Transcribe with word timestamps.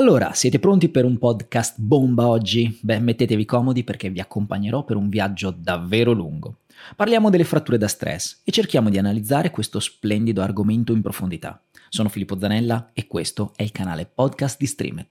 Allora, 0.00 0.32
siete 0.32 0.58
pronti 0.58 0.88
per 0.88 1.04
un 1.04 1.18
podcast 1.18 1.74
bomba 1.76 2.26
oggi? 2.26 2.78
Beh, 2.80 3.00
mettetevi 3.00 3.44
comodi 3.44 3.84
perché 3.84 4.08
vi 4.08 4.18
accompagnerò 4.18 4.82
per 4.82 4.96
un 4.96 5.10
viaggio 5.10 5.50
davvero 5.50 6.12
lungo. 6.12 6.60
Parliamo 6.96 7.28
delle 7.28 7.44
fratture 7.44 7.76
da 7.76 7.86
stress 7.86 8.40
e 8.42 8.50
cerchiamo 8.50 8.88
di 8.88 8.96
analizzare 8.96 9.50
questo 9.50 9.78
splendido 9.78 10.40
argomento 10.40 10.94
in 10.94 11.02
profondità. 11.02 11.62
Sono 11.90 12.08
Filippo 12.08 12.38
Zanella 12.38 12.92
e 12.94 13.06
questo 13.06 13.52
è 13.54 13.62
il 13.62 13.72
canale 13.72 14.06
podcast 14.06 14.56
di 14.58 14.64
Streamer. 14.64 15.06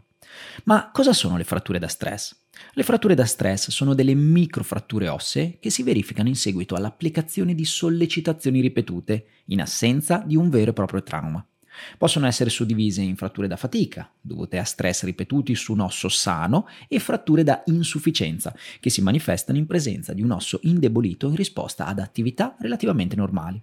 Ma 0.64 0.90
cosa 0.92 1.14
sono 1.14 1.38
le 1.38 1.44
fratture 1.44 1.78
da 1.78 1.88
stress? 1.88 2.36
Le 2.74 2.82
fratture 2.82 3.14
da 3.14 3.26
stress 3.26 3.70
sono 3.70 3.94
delle 3.94 4.16
microfratture 4.16 5.08
ossee 5.08 5.60
che 5.60 5.70
si 5.70 5.84
verificano 5.84 6.30
in 6.30 6.36
seguito 6.36 6.74
all'applicazione 6.74 7.54
di 7.54 7.64
sollecitazioni 7.64 8.60
ripetute 8.60 9.26
in 9.50 9.62
assenza 9.62 10.24
di 10.26 10.36
un 10.36 10.50
vero 10.50 10.72
e 10.72 10.74
proprio 10.74 11.04
trauma. 11.04 11.46
Possono 11.98 12.28
essere 12.28 12.50
suddivise 12.50 13.02
in 13.02 13.16
fratture 13.16 13.48
da 13.48 13.56
fatica, 13.56 14.10
dovute 14.20 14.58
a 14.58 14.64
stress 14.64 15.04
ripetuti 15.04 15.56
su 15.56 15.74
un 15.74 15.82
osso 15.82 16.10
sano, 16.10 16.68
e 16.88 17.00
fratture 17.00 17.44
da 17.44 17.64
insufficienza, 17.66 18.56
che 18.80 18.90
si 18.90 19.02
manifestano 19.02 19.58
in 19.58 19.66
presenza 19.66 20.14
di 20.14 20.22
un 20.22 20.32
osso 20.32 20.60
indebolito 20.64 21.28
in 21.28 21.36
risposta 21.36 21.86
ad 21.86 22.00
attività 22.00 22.56
relativamente 22.60 23.16
normali. 23.16 23.62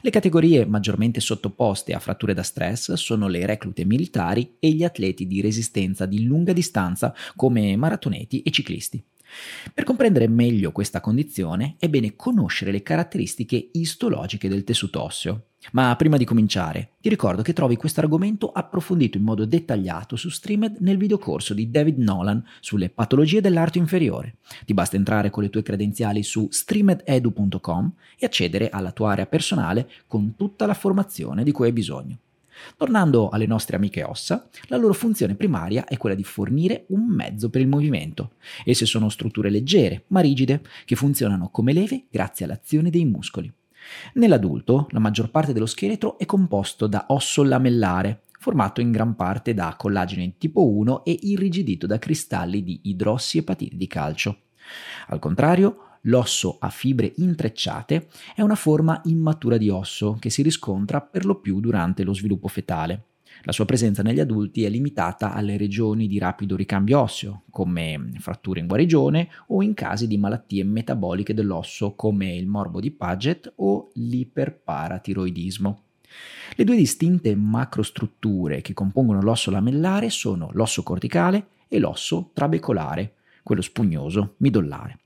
Le 0.00 0.10
categorie 0.10 0.64
maggiormente 0.64 1.20
sottoposte 1.20 1.92
a 1.92 1.98
fratture 1.98 2.34
da 2.34 2.42
stress 2.42 2.94
sono 2.94 3.28
le 3.28 3.44
reclute 3.44 3.84
militari 3.84 4.56
e 4.58 4.70
gli 4.70 4.82
atleti 4.82 5.26
di 5.26 5.40
resistenza 5.40 6.06
di 6.06 6.24
lunga 6.24 6.52
distanza 6.52 7.14
come 7.36 7.76
maratoneti 7.76 8.42
e 8.42 8.50
ciclisti. 8.50 9.02
Per 9.72 9.84
comprendere 9.84 10.28
meglio 10.28 10.72
questa 10.72 11.00
condizione 11.00 11.76
è 11.78 11.88
bene 11.88 12.16
conoscere 12.16 12.70
le 12.70 12.82
caratteristiche 12.82 13.70
istologiche 13.72 14.48
del 14.48 14.64
tessuto 14.64 15.02
osseo. 15.02 15.46
Ma 15.72 15.96
prima 15.96 16.16
di 16.16 16.24
cominciare, 16.24 16.90
ti 17.00 17.08
ricordo 17.08 17.42
che 17.42 17.54
trovi 17.54 17.76
questo 17.76 18.00
argomento 18.00 18.52
approfondito 18.52 19.16
in 19.16 19.24
modo 19.24 19.46
dettagliato 19.46 20.14
su 20.14 20.28
Streamed 20.28 20.76
nel 20.80 20.98
videocorso 20.98 21.54
di 21.54 21.70
David 21.70 21.98
Nolan 21.98 22.44
sulle 22.60 22.90
patologie 22.90 23.40
dell'arto 23.40 23.78
inferiore. 23.78 24.36
Ti 24.64 24.74
basta 24.74 24.96
entrare 24.96 25.30
con 25.30 25.42
le 25.42 25.50
tue 25.50 25.62
credenziali 25.62 26.22
su 26.22 26.48
streamededu.com 26.50 27.92
e 28.18 28.26
accedere 28.26 28.68
alla 28.68 28.92
tua 28.92 29.12
area 29.12 29.26
personale 29.26 29.90
con 30.06 30.34
tutta 30.36 30.66
la 30.66 30.74
formazione 30.74 31.42
di 31.44 31.52
cui 31.52 31.66
hai 31.66 31.72
bisogno. 31.72 32.18
Tornando 32.76 33.28
alle 33.28 33.46
nostre 33.46 33.76
amiche 33.76 34.02
ossa, 34.02 34.48
la 34.68 34.76
loro 34.76 34.92
funzione 34.92 35.34
primaria 35.34 35.84
è 35.84 35.96
quella 35.96 36.14
di 36.14 36.24
fornire 36.24 36.84
un 36.88 37.06
mezzo 37.06 37.50
per 37.50 37.60
il 37.60 37.68
movimento. 37.68 38.32
Esse 38.64 38.86
sono 38.86 39.08
strutture 39.08 39.50
leggere, 39.50 40.04
ma 40.08 40.20
rigide, 40.20 40.62
che 40.84 40.96
funzionano 40.96 41.50
come 41.50 41.72
leve 41.72 42.04
grazie 42.10 42.44
all'azione 42.44 42.90
dei 42.90 43.04
muscoli. 43.04 43.52
Nell'adulto, 44.14 44.86
la 44.90 44.98
maggior 44.98 45.30
parte 45.30 45.52
dello 45.52 45.66
scheletro 45.66 46.18
è 46.18 46.24
composto 46.24 46.86
da 46.86 47.06
osso 47.08 47.42
lamellare, 47.42 48.22
formato 48.38 48.80
in 48.80 48.90
gran 48.90 49.14
parte 49.14 49.54
da 49.54 49.74
collagene 49.76 50.34
tipo 50.38 50.68
1 50.68 51.04
e 51.04 51.18
irrigidito 51.22 51.86
da 51.86 51.98
cristalli 51.98 52.62
di 52.62 52.80
idrossiepatite 52.84 53.76
di 53.76 53.86
calcio. 53.86 54.38
Al 55.08 55.18
contrario, 55.18 55.83
L'osso 56.06 56.58
a 56.60 56.68
fibre 56.68 57.12
intrecciate 57.16 58.08
è 58.34 58.42
una 58.42 58.56
forma 58.56 59.00
immatura 59.04 59.56
di 59.56 59.70
osso 59.70 60.16
che 60.20 60.28
si 60.28 60.42
riscontra 60.42 61.00
per 61.00 61.24
lo 61.24 61.36
più 61.40 61.60
durante 61.60 62.02
lo 62.02 62.12
sviluppo 62.12 62.48
fetale. 62.48 63.06
La 63.42 63.52
sua 63.52 63.64
presenza 63.64 64.02
negli 64.02 64.20
adulti 64.20 64.64
è 64.64 64.68
limitata 64.68 65.32
alle 65.32 65.56
regioni 65.56 66.06
di 66.06 66.18
rapido 66.18 66.56
ricambio 66.56 67.00
osseo, 67.00 67.42
come 67.50 68.12
fratture 68.18 68.60
in 68.60 68.66
guarigione 68.66 69.28
o 69.48 69.62
in 69.62 69.72
casi 69.72 70.06
di 70.06 70.18
malattie 70.18 70.62
metaboliche 70.62 71.34
dell'osso 71.34 71.94
come 71.94 72.34
il 72.34 72.46
morbo 72.46 72.80
di 72.80 72.90
Paget 72.90 73.54
o 73.56 73.90
l'iperparatiroidismo. 73.94 75.82
Le 76.54 76.64
due 76.64 76.76
distinte 76.76 77.34
macrostrutture 77.34 78.60
che 78.60 78.74
compongono 78.74 79.20
l'osso 79.20 79.50
lamellare 79.50 80.10
sono 80.10 80.50
l'osso 80.52 80.82
corticale 80.82 81.48
e 81.66 81.78
l'osso 81.78 82.30
trabecolare, 82.34 83.14
quello 83.42 83.62
spugnoso 83.62 84.34
midollare. 84.38 84.98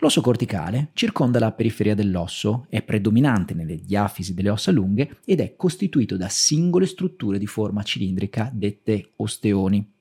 L'osso 0.00 0.20
corticale 0.20 0.90
circonda 0.92 1.38
la 1.38 1.52
periferia 1.52 1.94
dell'osso, 1.94 2.66
è 2.68 2.82
predominante 2.82 3.54
nelle 3.54 3.76
diafisi 3.76 4.34
delle 4.34 4.50
ossa 4.50 4.70
lunghe 4.70 5.18
ed 5.24 5.40
è 5.40 5.56
costituito 5.56 6.16
da 6.16 6.28
singole 6.28 6.86
strutture 6.86 7.38
di 7.38 7.46
forma 7.46 7.82
cilindrica 7.82 8.50
dette 8.52 9.10
osteoni. 9.16 9.92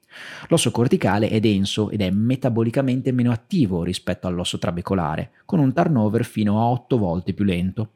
L'osso 0.47 0.71
corticale 0.71 1.29
è 1.29 1.39
denso 1.39 1.89
ed 1.89 2.01
è 2.01 2.09
metabolicamente 2.09 3.11
meno 3.11 3.31
attivo 3.31 3.83
rispetto 3.83 4.27
all'osso 4.27 4.57
trabecolare, 4.57 5.31
con 5.45 5.59
un 5.59 5.73
turnover 5.73 6.25
fino 6.25 6.59
a 6.59 6.65
8 6.69 6.97
volte 6.97 7.33
più 7.33 7.45
lento. 7.45 7.91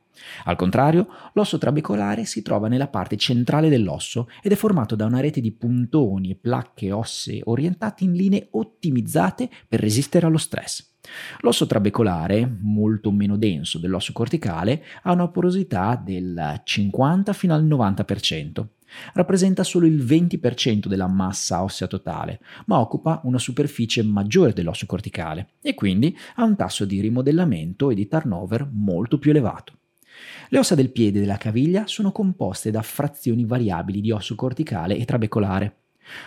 Al 0.46 0.56
contrario, 0.56 1.08
l'osso 1.34 1.58
trabecolare 1.58 2.26
si 2.26 2.42
trova 2.42 2.68
nella 2.68 2.88
parte 2.88 3.18
centrale 3.18 3.70
dell'osso 3.70 4.30
ed 4.42 4.52
è 4.52 4.56
formato 4.56 4.96
da 4.96 5.06
una 5.06 5.20
rete 5.20 5.42
di 5.42 5.52
puntoni 5.52 6.32
e 6.32 6.36
placche 6.36 6.92
ossee 6.92 7.42
orientate 7.46 8.04
in 8.04 8.14
linee 8.14 8.48
ottimizzate 8.52 9.50
per 9.68 9.80
resistere 9.80 10.26
allo 10.26 10.38
stress. 10.38 10.90
L'osso 11.40 11.66
trabecolare, 11.66 12.48
molto 12.62 13.12
meno 13.12 13.36
denso 13.36 13.80
dell'osso 13.80 14.14
corticale, 14.14 14.84
ha 15.04 15.12
una 15.12 15.28
porosità 15.28 16.00
del 16.02 16.62
50 16.64 17.34
fino 17.34 17.54
al 17.54 17.66
90%. 17.66 18.66
Rappresenta 19.14 19.64
solo 19.64 19.86
il 19.86 20.04
20% 20.04 20.88
della 20.88 21.08
massa 21.08 21.64
ossea 21.64 21.88
totale, 21.88 22.42
ma 22.66 22.80
occupa 22.80 23.22
una 23.24 23.40
superficie 23.40 24.04
maggiore 24.04 24.54
dell'osso 24.54 24.86
corticale 24.86 25.52
e 25.62 25.74
quindi 25.74 26.16
ha 26.36 26.44
un 26.44 26.56
tasso 26.56 26.86
di 26.86 27.00
rimodellamento 27.00 27.90
e 27.90 27.96
di 27.96 28.08
turnover 28.08 28.70
molto 28.70 29.18
più 29.18 29.32
elevato. 29.32 29.74
Le 30.50 30.59
ossa 30.59 30.76
del 30.76 30.92
piede 30.92 31.18
e 31.18 31.22
della 31.22 31.38
caviglia 31.38 31.88
sono 31.88 32.12
composte 32.12 32.72
da 32.72 32.82
frazioni 32.82 33.46
variabili 33.46 34.02
di 34.02 34.12
osso 34.12 34.36
corticale 34.36 34.98
e 34.98 35.06
trabecolare. 35.06 35.76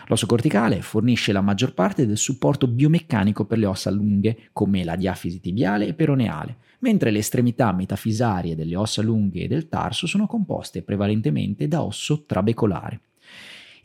L'osso 0.07 0.27
corticale 0.27 0.83
fornisce 0.83 1.33
la 1.33 1.41
maggior 1.41 1.75
parte 1.75 2.07
del 2.07 2.17
supporto 2.17 2.67
biomeccanico 2.67 3.45
per 3.45 3.59
le 3.59 3.67
ossa 3.67 3.91
lunghe, 3.91 4.49
come 4.53 4.85
la 4.85 4.97
diafisi 4.97 5.41
tibiale 5.41 5.87
e 5.87 5.95
peroneale, 5.95 6.57
mentre 6.79 7.11
le 7.11 7.19
estremità 7.19 7.73
metafisarie 7.73 8.55
delle 8.55 8.77
ossa 8.77 9.03
lunghe 9.03 9.43
e 9.43 9.49
del 9.49 9.69
tarso 9.69 10.07
sono 10.07 10.27
composte 10.27 10.83
prevalentemente 10.83 11.69
da 11.69 11.83
osso 11.83 12.25
trabecolare. 12.25 13.01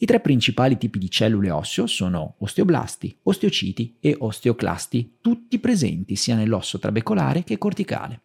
I 0.02 0.06
tre 0.06 0.22
principali 0.22 0.78
tipi 0.78 0.98
di 0.98 1.10
cellule 1.10 1.52
osseo 1.52 1.86
sono 1.86 2.36
osteoblasti, 2.38 3.18
osteociti 3.24 3.98
e 4.00 4.16
osteoclasti, 4.18 5.18
tutti 5.20 5.60
presenti 5.60 6.16
sia 6.16 6.36
nell'osso 6.36 6.80
trabecolare 6.80 7.44
che 7.44 7.58
corticale. 7.58 8.22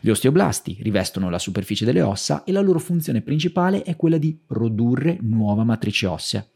Gli 0.00 0.10
osteoblasti 0.10 0.78
rivestono 0.80 1.30
la 1.30 1.38
superficie 1.38 1.84
delle 1.84 2.02
ossa 2.02 2.44
e 2.44 2.52
la 2.52 2.60
loro 2.60 2.78
funzione 2.78 3.20
principale 3.20 3.82
è 3.82 3.96
quella 3.96 4.18
di 4.18 4.38
produrre 4.46 5.18
nuova 5.20 5.64
matrice 5.64 6.06
ossea. 6.06 6.46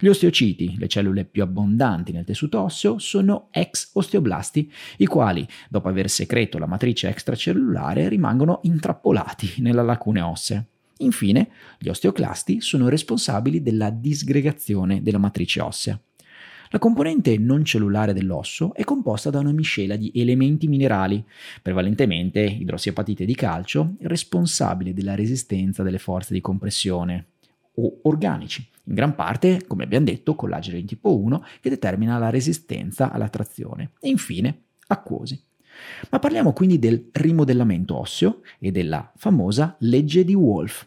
Gli 0.00 0.08
osteociti, 0.08 0.76
le 0.78 0.88
cellule 0.88 1.24
più 1.24 1.42
abbondanti 1.42 2.12
nel 2.12 2.24
tessuto 2.24 2.60
osseo, 2.60 2.98
sono 2.98 3.48
ex 3.50 3.90
osteoblasti, 3.94 4.72
i 4.98 5.06
quali, 5.06 5.46
dopo 5.68 5.88
aver 5.88 6.08
secreto 6.08 6.58
la 6.58 6.66
matrice 6.66 7.08
extracellulare, 7.08 8.08
rimangono 8.08 8.60
intrappolati 8.62 9.54
nella 9.58 9.82
lacune 9.82 10.20
ossea. 10.20 10.64
Infine, 10.98 11.50
gli 11.78 11.88
osteoclasti 11.88 12.60
sono 12.60 12.88
responsabili 12.88 13.62
della 13.62 13.90
disgregazione 13.90 15.02
della 15.02 15.18
matrice 15.18 15.60
ossea. 15.60 16.00
La 16.70 16.78
componente 16.78 17.38
non 17.38 17.64
cellulare 17.64 18.12
dell'osso 18.12 18.74
è 18.74 18.84
composta 18.84 19.30
da 19.30 19.38
una 19.38 19.52
miscela 19.52 19.96
di 19.96 20.12
elementi 20.14 20.68
minerali, 20.68 21.24
prevalentemente 21.62 22.42
idrossiapatite 22.42 23.24
di 23.24 23.34
calcio, 23.34 23.94
responsabile 24.00 24.92
della 24.92 25.14
resistenza 25.14 25.82
delle 25.82 25.98
forze 25.98 26.34
di 26.34 26.40
compressione, 26.40 27.26
o 27.74 28.00
organici, 28.02 28.66
in 28.84 28.94
gran 28.94 29.14
parte, 29.14 29.64
come 29.66 29.84
abbiamo 29.84 30.06
detto, 30.06 30.34
collagene 30.34 30.84
tipo 30.84 31.16
1 31.16 31.44
che 31.60 31.70
determina 31.70 32.18
la 32.18 32.30
resistenza 32.30 33.10
alla 33.10 33.28
trazione 33.28 33.92
e 34.00 34.08
infine 34.08 34.62
acquosi. 34.88 35.40
Ma 36.10 36.18
parliamo 36.18 36.52
quindi 36.52 36.78
del 36.78 37.08
rimodellamento 37.12 37.96
osseo 37.96 38.40
e 38.58 38.72
della 38.72 39.12
famosa 39.16 39.76
legge 39.80 40.24
di 40.24 40.34
Wolff. 40.34 40.86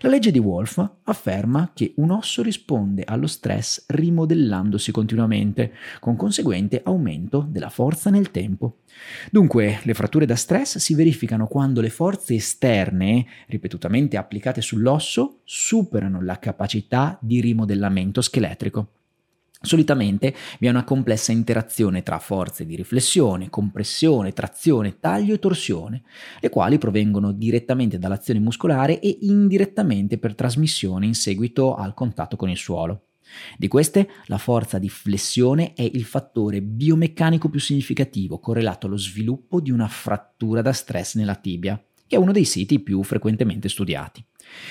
La 0.00 0.08
legge 0.08 0.30
di 0.30 0.38
Wolff 0.38 0.84
afferma 1.04 1.70
che 1.74 1.94
un 1.96 2.10
osso 2.10 2.42
risponde 2.42 3.04
allo 3.04 3.26
stress 3.26 3.84
rimodellandosi 3.88 4.90
continuamente, 4.92 5.72
con 6.00 6.16
conseguente 6.16 6.80
aumento 6.84 7.46
della 7.48 7.70
forza 7.70 8.10
nel 8.10 8.30
tempo. 8.30 8.78
Dunque, 9.30 9.80
le 9.82 9.94
fratture 9.94 10.26
da 10.26 10.36
stress 10.36 10.78
si 10.78 10.94
verificano 10.94 11.46
quando 11.46 11.80
le 11.80 11.90
forze 11.90 12.34
esterne, 12.34 13.26
ripetutamente 13.46 14.16
applicate 14.16 14.60
sull'osso, 14.60 15.40
superano 15.44 16.22
la 16.22 16.38
capacità 16.38 17.18
di 17.20 17.40
rimodellamento 17.40 18.20
scheletrico. 18.20 18.88
Solitamente 19.60 20.34
vi 20.60 20.66
è 20.66 20.70
una 20.70 20.84
complessa 20.84 21.32
interazione 21.32 22.02
tra 22.02 22.18
forze 22.18 22.66
di 22.66 22.76
riflessione, 22.76 23.48
compressione, 23.48 24.32
trazione, 24.32 24.98
taglio 25.00 25.34
e 25.34 25.38
torsione, 25.38 26.02
le 26.40 26.50
quali 26.50 26.78
provengono 26.78 27.32
direttamente 27.32 27.98
dall'azione 27.98 28.38
muscolare 28.38 29.00
e 29.00 29.18
indirettamente 29.22 30.18
per 30.18 30.34
trasmissione 30.34 31.06
in 31.06 31.14
seguito 31.14 31.74
al 31.74 31.94
contatto 31.94 32.36
con 32.36 32.50
il 32.50 32.56
suolo. 32.56 33.06
Di 33.56 33.66
queste, 33.66 34.08
la 34.26 34.38
forza 34.38 34.78
di 34.78 34.88
flessione 34.88 35.72
è 35.72 35.82
il 35.82 36.04
fattore 36.04 36.62
biomeccanico 36.62 37.48
più 37.48 37.58
significativo 37.58 38.38
correlato 38.38 38.86
allo 38.86 38.98
sviluppo 38.98 39.60
di 39.60 39.70
una 39.70 39.88
frattura 39.88 40.62
da 40.62 40.72
stress 40.72 41.16
nella 41.16 41.34
tibia 41.34 41.82
che 42.06 42.16
è 42.16 42.18
uno 42.18 42.32
dei 42.32 42.44
siti 42.44 42.78
più 42.78 43.02
frequentemente 43.02 43.68
studiati. 43.68 44.24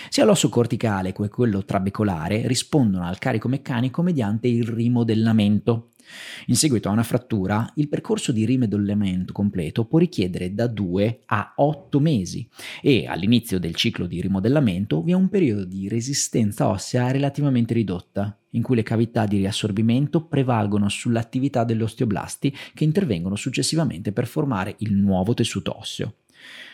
Sia 0.10 0.26
l'osso 0.26 0.50
corticale 0.50 1.12
che 1.12 1.30
quello 1.30 1.66
trabecolare 1.66 2.48
rispondono 2.48 3.06
al 3.06 3.18
carico 3.18 3.48
meccanico 3.48 4.02
mediante 4.02 4.48
il 4.48 4.66
rimodellamento. 4.66 5.92
In 6.48 6.56
seguito 6.56 6.88
a 6.88 6.92
una 6.92 7.04
frattura, 7.04 7.72
il 7.76 7.88
percorso 7.88 8.32
di 8.32 8.46
rimodellamento 8.46 9.34
completo 9.34 9.86
può 9.86 10.00
richiedere 10.00 10.54
da 10.54 10.68
2 10.68 11.22
a 11.26 11.54
8 11.56 12.00
mesi 12.00 12.48
e 12.82 13.08
all'inizio 13.08 13.60
del 13.60 13.76
ciclo 13.76 14.06
di 14.06 14.22
rimodellamento 14.22 15.02
vi 15.02 15.12
è 15.12 15.16
un 15.16 15.30
periodo 15.30 15.66
di 15.66 15.88
resistenza 15.88 16.68
ossea 16.68 17.12
relativamente 17.12 17.74
ridotta, 17.74 18.38
in 18.52 18.62
cui 18.62 18.76
le 18.76 18.84
cavità 18.84 19.26
di 19.26 19.38
riassorbimento 19.38 20.26
prevalgono 20.26 20.90
sull'attività 20.90 21.64
degli 21.64 21.82
osteoblasti 21.82 22.56
che 22.74 22.84
intervengono 22.84 23.36
successivamente 23.36 24.12
per 24.12 24.28
formare 24.28 24.76
il 24.80 24.94
nuovo 24.94 25.34
tessuto 25.34 25.78
osseo. 25.78 26.16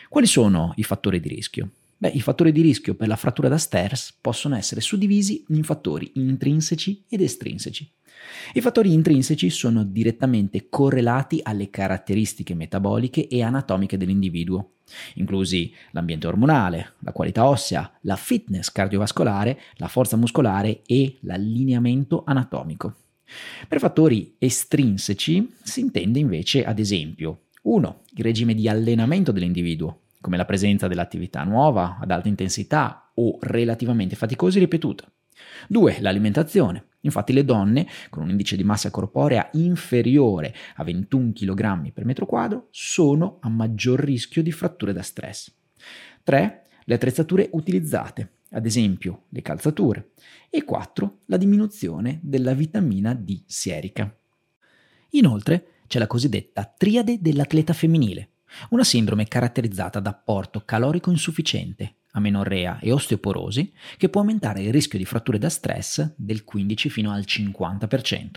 Quali 0.08 0.26
sono 0.26 0.74
i 0.76 0.82
fattori 0.82 1.20
di 1.20 1.28
rischio? 1.28 1.70
Beh, 2.02 2.08
i 2.08 2.20
fattori 2.20 2.50
di 2.50 2.62
rischio 2.62 2.96
per 2.96 3.06
la 3.06 3.14
frattura 3.14 3.46
da 3.46 3.58
stairs 3.58 4.18
possono 4.20 4.56
essere 4.56 4.80
suddivisi 4.80 5.44
in 5.50 5.62
fattori 5.62 6.10
intrinseci 6.14 7.04
ed 7.08 7.20
estrinseci. 7.20 7.88
I 8.54 8.60
fattori 8.60 8.92
intrinseci 8.92 9.48
sono 9.50 9.84
direttamente 9.84 10.68
correlati 10.68 11.38
alle 11.44 11.70
caratteristiche 11.70 12.54
metaboliche 12.54 13.28
e 13.28 13.40
anatomiche 13.44 13.96
dell'individuo, 13.96 14.78
inclusi 15.14 15.72
l'ambiente 15.92 16.26
ormonale, 16.26 16.94
la 17.02 17.12
qualità 17.12 17.46
ossea, 17.46 17.88
la 18.00 18.16
fitness 18.16 18.72
cardiovascolare, 18.72 19.60
la 19.76 19.86
forza 19.86 20.16
muscolare 20.16 20.82
e 20.84 21.18
l'allineamento 21.20 22.24
anatomico. 22.26 22.96
Per 23.68 23.78
fattori 23.78 24.34
estrinseci 24.38 25.54
si 25.62 25.78
intende 25.78 26.18
invece, 26.18 26.64
ad 26.64 26.80
esempio, 26.80 27.42
1. 27.62 28.00
Il 28.16 28.24
regime 28.24 28.54
di 28.54 28.68
allenamento 28.68 29.30
dell'individuo, 29.30 30.00
come 30.22 30.38
la 30.38 30.46
presenza 30.46 30.88
dell'attività 30.88 31.42
nuova 31.44 31.98
ad 32.00 32.10
alta 32.10 32.28
intensità 32.28 33.10
o 33.16 33.36
relativamente 33.42 34.16
faticosa 34.16 34.56
e 34.56 34.60
ripetuta. 34.60 35.04
2. 35.68 35.98
L'alimentazione. 36.00 36.86
Infatti 37.00 37.32
le 37.32 37.44
donne 37.44 37.86
con 38.08 38.22
un 38.22 38.30
indice 38.30 38.56
di 38.56 38.62
massa 38.62 38.90
corporea 38.90 39.50
inferiore 39.54 40.54
a 40.76 40.84
21 40.84 41.32
kg 41.32 41.92
per 41.92 42.04
metro 42.04 42.26
quadro 42.26 42.68
sono 42.70 43.38
a 43.40 43.48
maggior 43.48 43.98
rischio 43.98 44.42
di 44.42 44.52
fratture 44.52 44.92
da 44.92 45.02
stress. 45.02 45.52
3. 46.22 46.62
Le 46.84 46.94
attrezzature 46.94 47.48
utilizzate, 47.52 48.34
ad 48.50 48.66
esempio 48.66 49.24
le 49.30 49.42
calzature. 49.42 50.10
E 50.48 50.62
4. 50.62 51.18
La 51.26 51.36
diminuzione 51.36 52.20
della 52.22 52.54
vitamina 52.54 53.14
D 53.14 53.42
sierica. 53.46 54.16
Inoltre 55.10 55.66
c'è 55.88 55.98
la 55.98 56.06
cosiddetta 56.06 56.72
triade 56.76 57.18
dell'atleta 57.20 57.72
femminile, 57.72 58.30
una 58.70 58.84
sindrome 58.84 59.26
caratterizzata 59.26 60.00
da 60.00 60.10
apporto 60.10 60.62
calorico 60.64 61.10
insufficiente, 61.10 61.96
amenorrea 62.12 62.78
e 62.80 62.92
osteoporosi 62.92 63.72
che 63.96 64.08
può 64.08 64.20
aumentare 64.20 64.62
il 64.62 64.72
rischio 64.72 64.98
di 64.98 65.04
fratture 65.04 65.38
da 65.38 65.48
stress 65.48 66.14
del 66.16 66.44
15 66.44 66.88
fino 66.90 67.12
al 67.12 67.22
50%. 67.22 68.30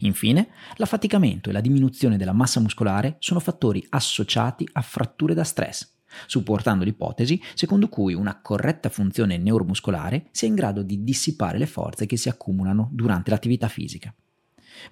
Infine, 0.00 0.48
l'affaticamento 0.76 1.50
e 1.50 1.52
la 1.52 1.60
diminuzione 1.60 2.16
della 2.16 2.32
massa 2.32 2.60
muscolare 2.60 3.16
sono 3.18 3.40
fattori 3.40 3.84
associati 3.90 4.68
a 4.72 4.80
fratture 4.80 5.34
da 5.34 5.44
stress, 5.44 5.94
supportando 6.26 6.84
l'ipotesi 6.84 7.40
secondo 7.54 7.88
cui 7.88 8.14
una 8.14 8.40
corretta 8.40 8.88
funzione 8.88 9.36
neuromuscolare 9.36 10.28
sia 10.30 10.48
in 10.48 10.54
grado 10.54 10.82
di 10.82 11.02
dissipare 11.04 11.58
le 11.58 11.66
forze 11.66 12.06
che 12.06 12.16
si 12.16 12.28
accumulano 12.28 12.88
durante 12.92 13.30
l'attività 13.30 13.68
fisica. 13.68 14.14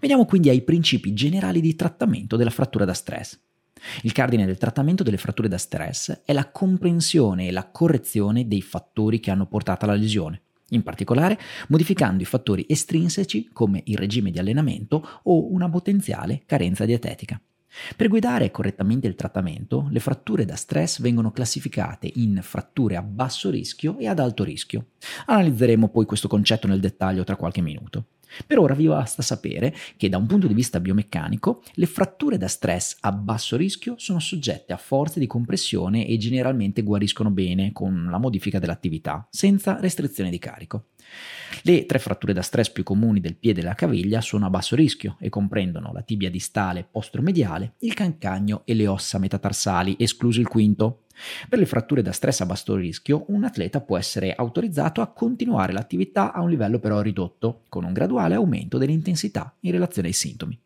Veniamo 0.01 0.25
quindi 0.25 0.49
ai 0.49 0.63
principi 0.63 1.13
generali 1.13 1.61
di 1.61 1.75
trattamento 1.75 2.37
della 2.37 2.51
frattura 2.51 2.85
da 2.85 2.95
stress. 2.95 3.39
Il 4.03 4.13
cardine 4.13 4.47
del 4.47 4.59
trattamento 4.59 5.03
delle 5.03 5.17
fratture 5.17 5.49
da 5.49 5.59
stress 5.59 6.23
è 6.25 6.33
la 6.33 6.51
comprensione 6.51 7.47
e 7.49 7.53
la 7.53 7.69
correzione 7.71 8.47
dei 8.47 8.63
fattori 8.63 9.21
che 9.21 9.31
hanno 9.31 9.47
portato 9.47 9.85
alla 9.85 9.95
lesione, 9.95 10.41
in 10.71 10.83
particolare 10.83 11.39
modificando 11.69 12.23
i 12.23 12.27
fattori 12.27 12.65
estrinseci 12.69 13.51
come 13.53 13.83
il 13.87 13.97
regime 13.97 14.31
di 14.31 14.39
allenamento 14.39 15.21
o 15.25 15.53
una 15.53 15.69
potenziale 15.69 16.43
carenza 16.47 16.85
dietetica. 16.85 17.41
Per 17.97 18.09
guidare 18.09 18.51
correttamente 18.53 19.09
il 19.09 19.17
trattamento, 19.17 19.89
le 19.91 19.99
fratture 19.99 20.45
da 20.45 20.55
stress 20.55 21.01
vengono 21.01 21.33
classificate 21.33 22.09
in 22.15 22.39
fratture 22.41 22.95
a 22.97 23.03
basso 23.03 23.51
rischio 23.51 23.99
e 23.99 24.07
ad 24.07 24.21
alto 24.21 24.45
rischio. 24.45 24.91
Analizzeremo 25.27 25.89
poi 25.89 26.07
questo 26.07 26.29
concetto 26.29 26.69
nel 26.69 26.79
dettaglio 26.79 27.25
tra 27.25 27.37
qualche 27.37 27.61
minuto. 27.61 28.05
Per 28.47 28.59
ora 28.59 28.75
vi 28.75 28.87
basta 28.87 29.23
sapere 29.23 29.75
che 29.97 30.09
da 30.09 30.17
un 30.17 30.27
punto 30.27 30.47
di 30.47 30.55
vista 30.55 30.81
biomeccanico 30.81 31.63
le 31.75 31.87
fratture 31.87 32.39
da 32.39 32.49
stress 32.49 32.97
a 33.01 33.13
basso 33.13 33.57
rischio 33.57 33.95
sono 33.97 34.19
soggette 34.19 34.73
a 34.73 34.77
forze 34.77 35.21
di 35.21 35.27
compressione 35.27 36.07
e 36.07 36.17
generalmente 36.17 36.83
guariscono 36.83 37.31
bene 37.31 37.73
con 37.73 38.09
la 38.11 38.19
modifica 38.19 38.59
dell'attività, 38.59 39.27
senza 39.31 39.79
restrizione 39.81 40.31
di 40.31 40.39
carico. 40.39 40.87
Le 41.63 41.87
tre 41.87 41.99
fratture 41.99 42.33
da 42.33 42.43
stress 42.43 42.71
più 42.71 42.83
comuni 42.83 43.21
del 43.21 43.37
piede 43.37 43.61
e 43.61 43.63
della 43.63 43.75
caviglia 43.75 44.21
sono 44.21 44.47
a 44.47 44.51
basso 44.51 44.75
rischio 44.75 45.17
e 45.21 45.29
comprendono 45.29 45.93
la 45.93 46.03
tibia 46.03 46.31
distale 46.31 46.87
postromediale, 46.91 47.75
il 47.81 47.95
cancagno 47.95 48.63
e 48.65 48.75
le 48.75 48.87
ossa 48.87 49.19
metatarsali, 49.19 49.97
escluso 49.99 50.41
il 50.41 50.49
quinto. 50.49 51.04
Per 51.49 51.59
le 51.59 51.67
fratture 51.67 52.03
da 52.03 52.13
stress 52.13 52.41
a 52.41 52.47
basso 52.47 52.75
rischio, 52.75 53.25
un 53.29 53.45
atleta 53.45 53.81
può 53.81 53.97
essere 53.97 54.35
autorizzato 54.35 55.01
a 55.01 55.13
continuare 55.13 55.73
l'attività 55.73 56.33
a 56.33 56.41
un 56.41 56.51
livello 56.51 56.79
però 56.79 57.01
ridotto, 57.01 57.63
con 57.69 57.85
un 57.85 57.93
graduale 57.93 58.35
aumento 58.35 58.79
dell'intensità 58.79 59.55
in 59.61 59.73
relazione 59.73 60.09
ai 60.09 60.15
sintomi. 60.15 60.59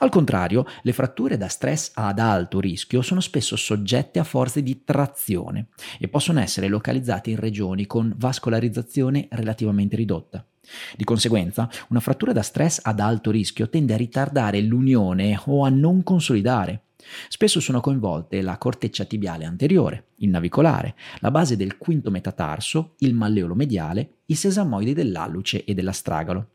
Al 0.00 0.10
contrario, 0.10 0.66
le 0.82 0.92
fratture 0.92 1.36
da 1.36 1.48
stress 1.48 1.92
ad 1.94 2.18
alto 2.18 2.60
rischio 2.60 3.02
sono 3.02 3.20
spesso 3.20 3.56
soggette 3.56 4.18
a 4.18 4.24
forze 4.24 4.62
di 4.62 4.84
trazione 4.84 5.68
e 5.98 6.08
possono 6.08 6.40
essere 6.40 6.68
localizzate 6.68 7.30
in 7.30 7.36
regioni 7.36 7.86
con 7.86 8.12
vascolarizzazione 8.16 9.28
relativamente 9.30 9.96
ridotta. 9.96 10.46
Di 10.96 11.04
conseguenza, 11.04 11.68
una 11.88 12.00
frattura 12.00 12.32
da 12.32 12.42
stress 12.42 12.80
ad 12.82 13.00
alto 13.00 13.30
rischio 13.30 13.68
tende 13.68 13.94
a 13.94 13.98
ritardare 13.98 14.60
l'unione 14.60 15.38
o 15.46 15.64
a 15.64 15.68
non 15.68 16.02
consolidare. 16.02 16.84
Spesso 17.28 17.60
sono 17.60 17.80
coinvolte 17.80 18.40
la 18.42 18.58
corteccia 18.58 19.04
tibiale 19.04 19.44
anteriore, 19.44 20.10
il 20.16 20.28
navicolare, 20.28 20.94
la 21.18 21.30
base 21.30 21.56
del 21.56 21.76
quinto 21.76 22.10
metatarso, 22.10 22.94
il 22.98 23.14
malleolo 23.14 23.54
mediale, 23.54 24.18
i 24.26 24.34
sesamoidi 24.34 24.94
dell'alluce 24.94 25.64
e 25.64 25.74
dell'astragalo. 25.74 26.48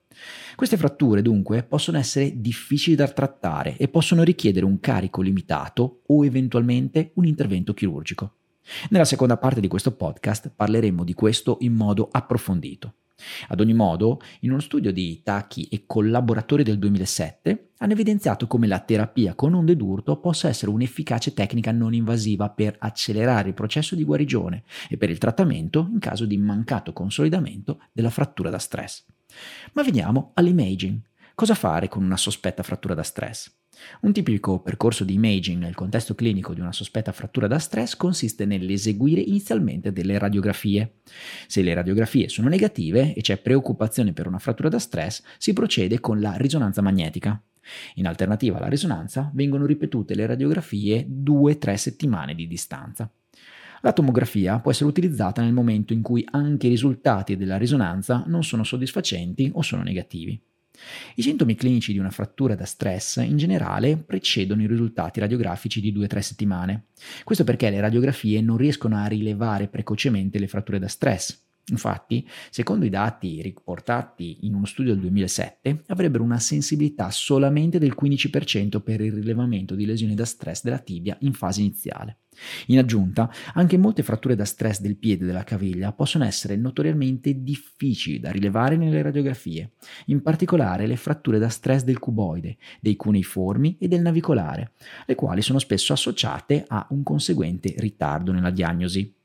Queste 0.55 0.77
fratture 0.77 1.21
dunque 1.21 1.63
possono 1.63 1.97
essere 1.97 2.39
difficili 2.41 2.95
da 2.95 3.07
trattare 3.07 3.77
e 3.77 3.87
possono 3.87 4.23
richiedere 4.23 4.65
un 4.65 4.79
carico 4.79 5.21
limitato 5.21 6.01
o 6.07 6.25
eventualmente 6.25 7.11
un 7.15 7.25
intervento 7.25 7.73
chirurgico. 7.73 8.31
Nella 8.89 9.05
seconda 9.05 9.37
parte 9.37 9.61
di 9.61 9.67
questo 9.67 9.91
podcast 9.91 10.51
parleremo 10.53 11.03
di 11.03 11.13
questo 11.13 11.57
in 11.61 11.73
modo 11.73 12.09
approfondito. 12.11 12.93
Ad 13.47 13.59
ogni 13.59 13.73
modo, 13.73 14.19
in 14.41 14.51
uno 14.51 14.59
studio 14.59 14.91
di 14.91 15.21
Taki 15.23 15.67
e 15.69 15.83
collaboratori 15.85 16.63
del 16.63 16.77
2007 16.77 17.69
hanno 17.77 17.93
evidenziato 17.93 18.47
come 18.47 18.67
la 18.67 18.79
terapia 18.79 19.35
con 19.35 19.53
onde 19.53 19.75
d'urto 19.75 20.17
possa 20.19 20.47
essere 20.47 20.71
un'efficace 20.71 21.33
tecnica 21.33 21.71
non 21.71 21.93
invasiva 21.93 22.49
per 22.49 22.75
accelerare 22.79 23.49
il 23.49 23.53
processo 23.53 23.95
di 23.95 24.03
guarigione 24.03 24.63
e 24.89 24.97
per 24.97 25.09
il 25.09 25.17
trattamento 25.17 25.87
in 25.91 25.99
caso 25.99 26.25
di 26.25 26.37
mancato 26.37 26.93
consolidamento 26.93 27.79
della 27.91 28.09
frattura 28.09 28.49
da 28.49 28.59
stress. 28.59 29.05
Ma 29.73 29.83
veniamo 29.83 30.31
all'imaging. 30.33 30.99
Cosa 31.35 31.53
fare 31.53 31.87
con 31.87 32.03
una 32.03 32.17
sospetta 32.17 32.63
frattura 32.63 32.95
da 32.95 33.03
stress? 33.03 33.51
Un 34.01 34.11
tipico 34.11 34.59
percorso 34.59 35.03
di 35.03 35.13
imaging 35.13 35.61
nel 35.61 35.75
contesto 35.75 36.15
clinico 36.15 36.53
di 36.53 36.59
una 36.59 36.71
sospetta 36.71 37.11
frattura 37.11 37.47
da 37.47 37.59
stress 37.59 37.95
consiste 37.95 38.45
nell'eseguire 38.45 39.21
inizialmente 39.21 39.91
delle 39.91 40.17
radiografie. 40.17 40.99
Se 41.47 41.61
le 41.61 41.73
radiografie 41.73 42.29
sono 42.29 42.49
negative 42.49 43.13
e 43.13 43.21
c'è 43.21 43.37
preoccupazione 43.37 44.13
per 44.13 44.27
una 44.27 44.39
frattura 44.39 44.69
da 44.69 44.79
stress, 44.79 45.21
si 45.37 45.53
procede 45.53 45.99
con 45.99 46.19
la 46.19 46.35
risonanza 46.37 46.81
magnetica. 46.81 47.41
In 47.95 48.07
alternativa 48.07 48.57
alla 48.57 48.67
risonanza 48.67 49.29
vengono 49.33 49.65
ripetute 49.65 50.15
le 50.15 50.25
radiografie 50.25 51.07
2-3 51.07 51.73
settimane 51.75 52.33
di 52.33 52.47
distanza. 52.47 53.11
La 53.81 53.93
tomografia 53.93 54.59
può 54.59 54.71
essere 54.71 54.89
utilizzata 54.89 55.41
nel 55.41 55.53
momento 55.53 55.93
in 55.93 56.01
cui 56.01 56.25
anche 56.31 56.67
i 56.67 56.71
risultati 56.71 57.37
della 57.37 57.57
risonanza 57.57 58.23
non 58.25 58.43
sono 58.43 58.63
soddisfacenti 58.63 59.51
o 59.53 59.61
sono 59.61 59.83
negativi. 59.83 60.41
I 61.15 61.21
sintomi 61.21 61.55
clinici 61.55 61.91
di 61.91 61.99
una 61.99 62.09
frattura 62.09 62.55
da 62.55 62.65
stress 62.65 63.17
in 63.17 63.37
generale 63.37 63.97
precedono 63.97 64.61
i 64.61 64.67
risultati 64.67 65.19
radiografici 65.19 65.81
di 65.81 65.93
2-3 65.93 66.19
settimane. 66.19 66.85
Questo 67.23 67.43
perché 67.43 67.69
le 67.69 67.79
radiografie 67.79 68.41
non 68.41 68.57
riescono 68.57 68.97
a 68.97 69.07
rilevare 69.07 69.67
precocemente 69.67 70.39
le 70.39 70.47
fratture 70.47 70.79
da 70.79 70.87
stress. 70.87 71.46
Infatti, 71.69 72.25
secondo 72.49 72.85
i 72.85 72.89
dati 72.89 73.41
riportati 73.41 74.45
in 74.45 74.55
uno 74.55 74.65
studio 74.65 74.93
del 74.93 75.01
2007, 75.01 75.83
avrebbero 75.87 76.23
una 76.23 76.39
sensibilità 76.39 77.11
solamente 77.11 77.77
del 77.77 77.95
15% 77.99 78.81
per 78.81 79.01
il 79.01 79.11
rilevamento 79.11 79.75
di 79.75 79.85
lesioni 79.85 80.15
da 80.15 80.23
stress 80.23 80.63
della 80.63 80.79
tibia 80.79 81.17
in 81.21 81.33
fase 81.33 81.59
iniziale. 81.59 82.19
In 82.67 82.77
aggiunta, 82.77 83.29
anche 83.53 83.77
molte 83.77 84.03
fratture 84.03 84.35
da 84.35 84.45
stress 84.45 84.79
del 84.79 84.97
piede 84.97 85.23
e 85.23 85.27
della 85.27 85.43
caviglia 85.43 85.91
possono 85.91 86.23
essere 86.23 86.55
notoriamente 86.55 87.41
difficili 87.41 88.19
da 88.19 88.31
rilevare 88.31 88.77
nelle 88.77 89.01
radiografie, 89.01 89.71
in 90.05 90.21
particolare 90.21 90.87
le 90.87 90.95
fratture 90.95 91.39
da 91.39 91.49
stress 91.49 91.83
del 91.83 91.99
cuboide, 91.99 92.57
dei 92.79 92.95
cuneiformi 92.95 93.77
e 93.79 93.87
del 93.87 94.01
navicolare, 94.01 94.73
le 95.05 95.15
quali 95.15 95.41
sono 95.41 95.59
spesso 95.59 95.93
associate 95.93 96.63
a 96.67 96.87
un 96.91 97.03
conseguente 97.03 97.73
ritardo 97.77 98.31
nella 98.31 98.51
diagnosi. 98.51 99.15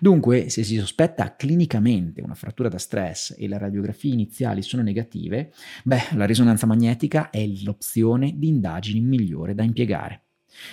Dunque, 0.00 0.48
se 0.48 0.62
si 0.62 0.76
sospetta 0.78 1.34
clinicamente 1.36 2.22
una 2.22 2.34
frattura 2.34 2.68
da 2.68 2.78
stress 2.78 3.34
e 3.36 3.48
le 3.48 3.58
radiografie 3.58 4.12
iniziali 4.12 4.62
sono 4.62 4.82
negative, 4.82 5.52
beh, 5.84 6.08
la 6.14 6.24
risonanza 6.24 6.66
magnetica 6.66 7.30
è 7.30 7.44
l'opzione 7.62 8.34
di 8.36 8.48
indagini 8.48 9.00
migliore 9.00 9.54
da 9.54 9.62
impiegare. 9.62 10.22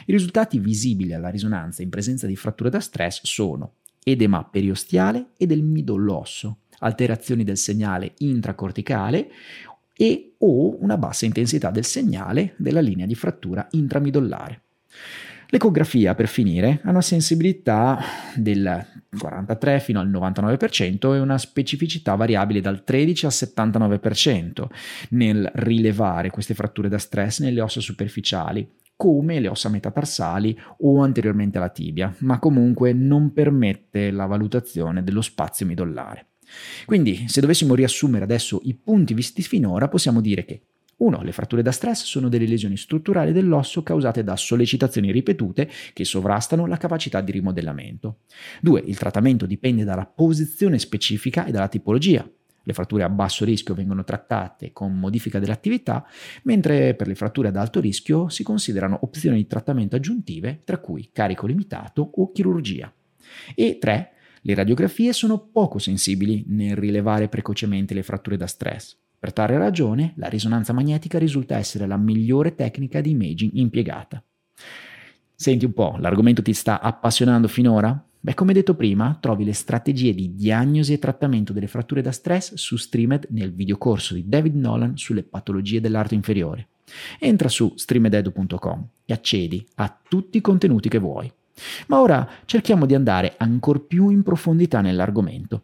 I 0.06 0.12
risultati 0.12 0.60
visibili 0.60 1.14
alla 1.14 1.30
risonanza 1.30 1.82
in 1.82 1.90
presenza 1.90 2.28
di 2.28 2.36
fratture 2.36 2.70
da 2.70 2.80
stress 2.80 3.22
sono 3.24 3.76
edema 4.04 4.44
periostiale 4.44 5.32
e 5.38 5.48
del 5.48 5.64
midollo 5.64 6.18
osso, 6.18 6.60
alterazioni 6.80 7.44
del 7.44 7.58
segnale 7.58 8.14
intracorticale 8.20 9.30
e 9.98 10.36
o 10.38 10.82
una 10.82 10.98
bassa 10.98 11.26
intensità 11.26 11.72
del 11.72 11.86
segnale 11.86 12.54
della 12.58 12.82
linea 12.82 13.06
di 13.06 13.16
frattura 13.16 13.68
intramidollare. 13.72 14.62
L'ecografia, 15.50 16.16
per 16.16 16.28
finire, 16.28 16.82
ha 16.84 16.90
una 16.90 17.02
sensibilità 17.02 18.00
del 18.36 18.86
43 19.18 19.80
fino 19.80 20.00
al 20.00 20.10
99% 20.10 21.14
e 21.14 21.20
una 21.20 21.38
specificità 21.38 22.16
variabile 22.16 22.62
dal 22.62 22.84
13 22.84 23.26
al 23.26 23.32
79% 23.32 24.66
nel 25.10 25.50
rilevare 25.56 26.30
queste 26.30 26.54
fratture 26.54 26.90
da 26.90 26.98
stress 26.98 27.40
nelle 27.40 27.62
ossa 27.62 27.80
superficiali, 27.80 28.68
come 28.96 29.40
le 29.40 29.48
ossa 29.48 29.70
metatarsali 29.70 30.58
o 30.80 31.02
anteriormente 31.02 31.58
alla 31.58 31.70
tibia, 31.70 32.14
ma 32.20 32.40
comunque 32.40 32.94
non 32.94 33.34
permette 33.34 34.12
la 34.12 34.26
valutazione 34.26 35.04
dello 35.04 35.22
spazio 35.22 35.66
midollare. 35.66 36.28
Quindi, 36.86 37.26
se 37.28 37.42
dovessimo 37.42 37.76
riassumere 37.76 38.24
adesso 38.24 38.62
i 38.64 38.76
punti 38.76 39.14
visti 39.14 39.42
finora, 39.42 39.88
possiamo 39.88 40.22
dire 40.22 40.46
che 40.46 40.62
1. 40.98 41.22
Le 41.22 41.32
fratture 41.32 41.62
da 41.62 41.72
stress 41.72 42.04
sono 42.04 42.30
delle 42.30 42.48
lesioni 42.48 42.78
strutturali 42.78 43.32
dell'osso 43.32 43.84
causate 43.84 44.24
da 44.24 44.36
sollecitazioni 44.36 45.12
ripetute 45.12 45.70
che 45.94 46.06
sovrastano 46.06 46.66
la 46.66 46.78
capacità 46.78 47.22
di 47.22 47.32
rimodellamento. 47.32 48.20
2. 48.62 48.84
Il 48.86 48.98
trattamento 48.98 49.46
dipende 49.46 49.84
dalla 49.84 50.06
posizione 50.06 50.80
specifica 50.80 51.46
e 51.46 51.52
dalla 51.52 51.68
tipologia. 51.68 52.28
Le 52.68 52.74
fratture 52.74 53.04
a 53.04 53.10
basso 53.10 53.46
rischio 53.46 53.76
vengono 53.76 54.04
trattate 54.04 54.72
con 54.72 54.98
modifica 54.98 55.38
dell'attività, 55.38 56.04
mentre 56.44 56.96
per 56.96 57.08
le 57.08 57.14
fratture 57.14 57.50
ad 57.50 57.58
alto 57.58 57.80
rischio 57.80 58.28
si 58.30 58.42
considerano 58.42 58.98
opzioni 59.04 59.38
di 59.38 59.46
trattamento 59.46 59.96
aggiuntive, 59.96 60.62
tra 60.64 60.80
cui 60.80 61.10
carico 61.14 61.46
limitato 61.46 62.10
o 62.16 62.32
chirurgia. 62.32 62.92
E 63.54 63.78
3. 63.80 64.10
Le 64.42 64.54
radiografie 64.56 65.14
sono 65.14 65.40
poco 65.40 65.78
sensibili 65.78 66.44
nel 66.48 66.76
rilevare 66.76 67.28
precocemente 67.28 67.94
le 67.94 68.04
fratture 68.04 68.38
da 68.38 68.48
stress. 68.48 68.98
Per 69.26 69.34
tale 69.34 69.58
ragione, 69.58 70.14
la 70.18 70.28
risonanza 70.28 70.72
magnetica 70.72 71.18
risulta 71.18 71.58
essere 71.58 71.88
la 71.88 71.98
migliore 71.98 72.54
tecnica 72.54 73.02
di 73.02 73.10
imaging 73.10 73.54
impiegata. 73.56 74.24
Senti 75.34 75.66
un 75.66 75.74
po', 75.74 75.96
l'argomento 75.98 76.44
ti 76.44 76.54
sta 76.54 76.80
appassionando 76.80 77.48
finora? 77.48 78.00
Beh, 78.20 78.36
come 78.36 78.54
detto 78.54 78.76
prima, 78.76 79.18
trovi 79.20 79.44
le 79.44 79.54
strategie 79.54 80.14
di 80.14 80.36
diagnosi 80.36 80.94
e 80.94 81.00
trattamento 81.00 81.54
delle 81.54 81.66
fratture 81.66 82.04
da 82.04 82.12
stress 82.12 82.54
su 82.54 82.78
Streamed 82.78 83.30
nel 83.32 83.52
videocorso 83.52 84.14
di 84.14 84.30
David 84.30 84.58
Nolan 84.58 84.96
sulle 84.96 85.24
patologie 85.24 85.82
dell'arto 85.82 86.14
inferiore. 86.14 86.68
Entra 87.18 87.50
su 87.50 87.74
streamededu.com 87.76 88.88
e 89.06 89.12
accedi 89.12 89.66
a 89.78 90.02
tutti 90.08 90.38
i 90.38 90.42
contenuti 90.42 90.88
che 90.88 91.00
vuoi. 91.00 91.34
Ma 91.88 92.00
ora 92.00 92.30
cerchiamo 92.46 92.86
di 92.86 92.94
andare 92.94 93.34
ancora 93.38 93.80
più 93.80 94.10
in 94.10 94.22
profondità 94.22 94.82
nell'argomento. 94.82 95.64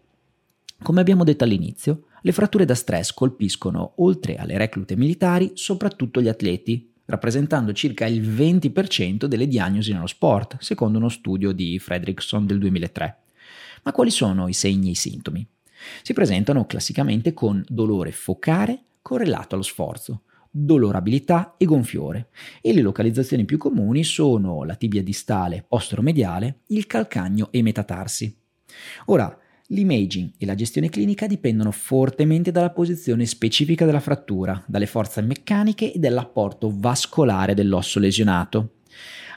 Come 0.82 1.00
abbiamo 1.00 1.24
detto 1.24 1.44
all'inizio, 1.44 2.06
le 2.22 2.32
fratture 2.32 2.66
da 2.66 2.76
stress 2.76 3.14
colpiscono, 3.14 3.94
oltre 3.98 4.36
alle 4.36 4.58
reclute 4.58 4.96
militari, 4.96 5.52
soprattutto 5.56 6.22
gli 6.22 6.28
atleti, 6.28 6.92
rappresentando 7.06 7.74
circa 7.74 8.06
il 8.06 8.22
20% 8.22 9.26
delle 9.26 9.48
diagnosi 9.48 9.92
nello 9.92 10.08
sport, 10.08 10.58
secondo 10.60 10.98
uno 10.98 11.10
studio 11.10 11.52
di 11.52 11.80
Fredrickson 11.80 12.46
del 12.46 12.60
2003. 12.60 13.18
Ma 13.84 13.92
quali 13.92 14.12
sono 14.12 14.48
i 14.48 14.54
segni 14.54 14.90
e 14.90 14.92
i 14.92 14.96
sintomi? 14.96 15.46
Si 16.04 16.14
presentano 16.14 16.66
classicamente 16.66 17.34
con 17.34 17.64
dolore 17.68 18.12
focare 18.12 18.84
correlato 19.02 19.56
allo 19.56 19.64
sforzo, 19.64 20.22
dolorabilità 20.52 21.56
e 21.58 21.66
gonfiore, 21.66 22.30
e 22.62 22.72
le 22.72 22.82
localizzazioni 22.82 23.46
più 23.46 23.58
comuni 23.58 24.04
sono 24.04 24.64
la 24.64 24.76
tibia 24.76 25.02
distale 25.02 25.66
posteromediale, 25.68 26.60
il 26.68 26.86
calcagno 26.86 27.48
e 27.52 27.58
i 27.58 27.64
metatarsi. 27.64 28.38
Ora, 29.06 29.36
L'imaging 29.72 30.34
e 30.38 30.46
la 30.46 30.56
gestione 30.56 30.90
clinica 30.90 31.28
dipendono 31.28 31.72
fortemente 31.72 32.52
dalla 32.52 32.72
posizione 32.72 33.26
specifica 33.26 33.86
della 33.86 34.02
frattura, 34.02 34.62
dalle 34.68 34.86
forze 34.86 35.22
meccaniche 35.22 35.94
e 35.94 36.00
dall'apporto 36.00 36.70
vascolare 36.74 37.54
dell'osso 37.54 37.98
lesionato. 38.00 38.80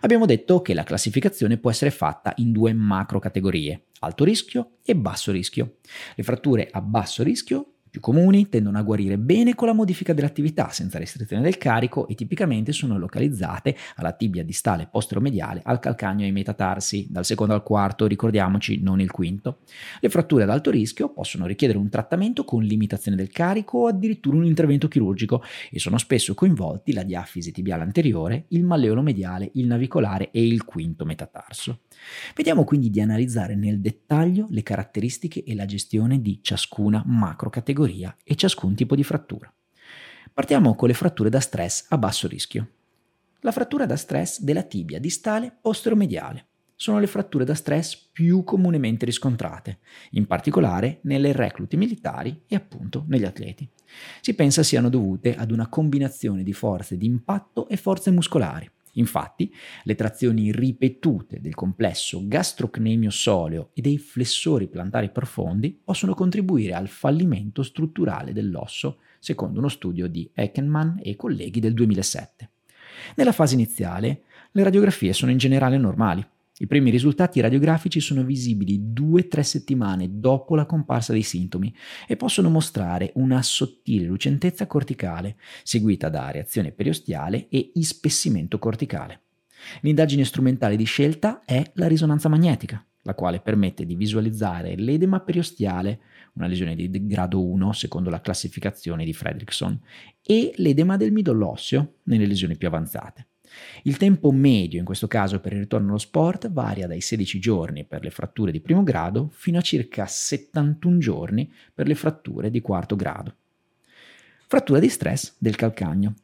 Abbiamo 0.00 0.26
detto 0.26 0.60
che 0.60 0.74
la 0.74 0.82
classificazione 0.82 1.56
può 1.56 1.70
essere 1.70 1.92
fatta 1.92 2.32
in 2.38 2.50
due 2.50 2.72
macro 2.72 3.20
categorie, 3.20 3.84
alto 4.00 4.24
rischio 4.24 4.78
e 4.84 4.96
basso 4.96 5.30
rischio. 5.30 5.76
Le 6.16 6.22
fratture 6.24 6.68
a 6.70 6.80
basso 6.80 7.22
rischio 7.22 7.73
più 7.94 8.02
comuni 8.02 8.48
tendono 8.48 8.76
a 8.76 8.82
guarire 8.82 9.18
bene 9.18 9.54
con 9.54 9.68
la 9.68 9.72
modifica 9.72 10.12
dell'attività 10.12 10.70
senza 10.70 10.98
restrizione 10.98 11.44
del 11.44 11.58
carico 11.58 12.08
e 12.08 12.16
tipicamente 12.16 12.72
sono 12.72 12.98
localizzate 12.98 13.76
alla 13.94 14.10
tibia 14.10 14.42
distale 14.42 14.88
posteromediale, 14.90 15.60
al 15.62 15.78
calcagno 15.78 16.22
e 16.22 16.24
ai 16.24 16.32
metatarsi, 16.32 17.06
dal 17.08 17.24
secondo 17.24 17.54
al 17.54 17.62
quarto, 17.62 18.08
ricordiamoci, 18.08 18.82
non 18.82 19.00
il 19.00 19.12
quinto. 19.12 19.58
Le 20.00 20.08
fratture 20.08 20.42
ad 20.42 20.50
alto 20.50 20.72
rischio 20.72 21.12
possono 21.12 21.46
richiedere 21.46 21.78
un 21.78 21.88
trattamento 21.88 22.44
con 22.44 22.64
limitazione 22.64 23.16
del 23.16 23.30
carico 23.30 23.78
o 23.78 23.86
addirittura 23.86 24.38
un 24.38 24.44
intervento 24.44 24.88
chirurgico 24.88 25.44
e 25.70 25.78
sono 25.78 25.96
spesso 25.96 26.34
coinvolti 26.34 26.92
la 26.92 27.04
diafisi 27.04 27.52
tibiale 27.52 27.84
anteriore, 27.84 28.46
il 28.48 28.64
malleolo 28.64 29.02
mediale, 29.02 29.52
il 29.54 29.68
navicolare 29.68 30.32
e 30.32 30.44
il 30.44 30.64
quinto 30.64 31.04
metatarso. 31.04 31.82
Vediamo 32.34 32.64
quindi 32.64 32.90
di 32.90 33.00
analizzare 33.00 33.54
nel 33.54 33.80
dettaglio 33.80 34.46
le 34.50 34.62
caratteristiche 34.62 35.44
e 35.44 35.54
la 35.54 35.66
gestione 35.66 36.20
di 36.20 36.40
ciascuna 36.42 37.02
macro 37.06 37.50
categoria 37.50 38.16
e 38.22 38.34
ciascun 38.34 38.74
tipo 38.74 38.94
di 38.94 39.04
frattura. 39.04 39.52
Partiamo 40.32 40.74
con 40.74 40.88
le 40.88 40.94
fratture 40.94 41.30
da 41.30 41.40
stress 41.40 41.86
a 41.88 41.98
basso 41.98 42.26
rischio. 42.26 42.68
La 43.40 43.52
frattura 43.52 43.86
da 43.86 43.96
stress 43.96 44.40
della 44.40 44.62
tibia 44.62 44.98
distale 44.98 45.56
posteromediale 45.60 46.46
sono 46.76 46.98
le 46.98 47.06
fratture 47.06 47.44
da 47.44 47.54
stress 47.54 47.96
più 48.12 48.42
comunemente 48.42 49.04
riscontrate, 49.04 49.78
in 50.12 50.26
particolare 50.26 50.98
nelle 51.02 51.32
reclute 51.32 51.76
militari 51.76 52.42
e 52.46 52.56
appunto 52.56 53.04
negli 53.08 53.24
atleti. 53.24 53.68
Si 54.20 54.34
pensa 54.34 54.62
siano 54.62 54.88
dovute 54.88 55.36
ad 55.36 55.50
una 55.50 55.68
combinazione 55.68 56.42
di 56.42 56.52
forze 56.52 56.96
di 56.96 57.06
impatto 57.06 57.68
e 57.68 57.76
forze 57.76 58.10
muscolari, 58.10 58.68
Infatti, 58.94 59.52
le 59.84 59.94
trazioni 59.94 60.52
ripetute 60.52 61.40
del 61.40 61.54
complesso 61.54 62.20
gastrocnemio-soleo 62.24 63.70
e 63.72 63.80
dei 63.80 63.98
flessori 63.98 64.68
plantari 64.68 65.10
profondi 65.10 65.78
possono 65.82 66.14
contribuire 66.14 66.74
al 66.74 66.88
fallimento 66.88 67.62
strutturale 67.62 68.32
dell'osso, 68.32 68.98
secondo 69.18 69.58
uno 69.58 69.68
studio 69.68 70.06
di 70.06 70.30
Eckenman 70.32 71.00
e 71.02 71.16
colleghi 71.16 71.60
del 71.60 71.74
2007. 71.74 72.50
Nella 73.16 73.32
fase 73.32 73.54
iniziale, 73.54 74.22
le 74.52 74.62
radiografie 74.62 75.12
sono 75.12 75.30
in 75.30 75.38
generale 75.38 75.76
normali, 75.78 76.24
i 76.58 76.68
primi 76.68 76.90
risultati 76.90 77.40
radiografici 77.40 77.98
sono 77.98 78.22
visibili 78.22 78.92
2-3 78.92 79.40
settimane 79.40 80.20
dopo 80.20 80.54
la 80.54 80.66
comparsa 80.66 81.12
dei 81.12 81.24
sintomi 81.24 81.74
e 82.06 82.16
possono 82.16 82.48
mostrare 82.48 83.10
una 83.16 83.42
sottile 83.42 84.06
lucentezza 84.06 84.68
corticale, 84.68 85.36
seguita 85.64 86.08
da 86.08 86.30
reazione 86.30 86.70
periostiale 86.70 87.48
e 87.48 87.72
ispessimento 87.74 88.60
corticale. 88.60 89.22
L'indagine 89.80 90.24
strumentale 90.24 90.76
di 90.76 90.84
scelta 90.84 91.42
è 91.44 91.72
la 91.74 91.88
risonanza 91.88 92.28
magnetica, 92.28 92.86
la 93.02 93.14
quale 93.14 93.40
permette 93.40 93.84
di 93.84 93.96
visualizzare 93.96 94.76
l'edema 94.76 95.18
periostiale, 95.18 96.00
una 96.34 96.46
lesione 96.46 96.76
di 96.76 97.06
grado 97.08 97.44
1 97.44 97.72
secondo 97.72 98.10
la 98.10 98.20
classificazione 98.20 99.04
di 99.04 99.12
Fredrickson, 99.12 99.80
e 100.22 100.52
l'edema 100.58 100.96
del 100.96 101.10
midollo 101.10 101.50
osseo 101.50 101.94
nelle 102.04 102.26
lesioni 102.26 102.56
più 102.56 102.68
avanzate. 102.68 103.26
Il 103.82 103.96
tempo 103.96 104.30
medio 104.30 104.78
in 104.78 104.84
questo 104.84 105.06
caso 105.06 105.40
per 105.40 105.52
il 105.52 105.60
ritorno 105.60 105.88
allo 105.88 105.98
sport 105.98 106.50
varia 106.50 106.86
dai 106.86 107.00
16 107.00 107.38
giorni 107.38 107.84
per 107.84 108.02
le 108.02 108.10
fratture 108.10 108.50
di 108.50 108.60
primo 108.60 108.82
grado 108.82 109.30
fino 109.32 109.58
a 109.58 109.62
circa 109.62 110.06
71 110.06 110.98
giorni 110.98 111.52
per 111.72 111.86
le 111.86 111.94
fratture 111.94 112.50
di 112.50 112.60
quarto 112.60 112.96
grado. 112.96 113.34
Frattura 114.46 114.78
di 114.78 114.88
stress 114.88 115.34
del 115.38 115.56
calcagno. 115.56 116.14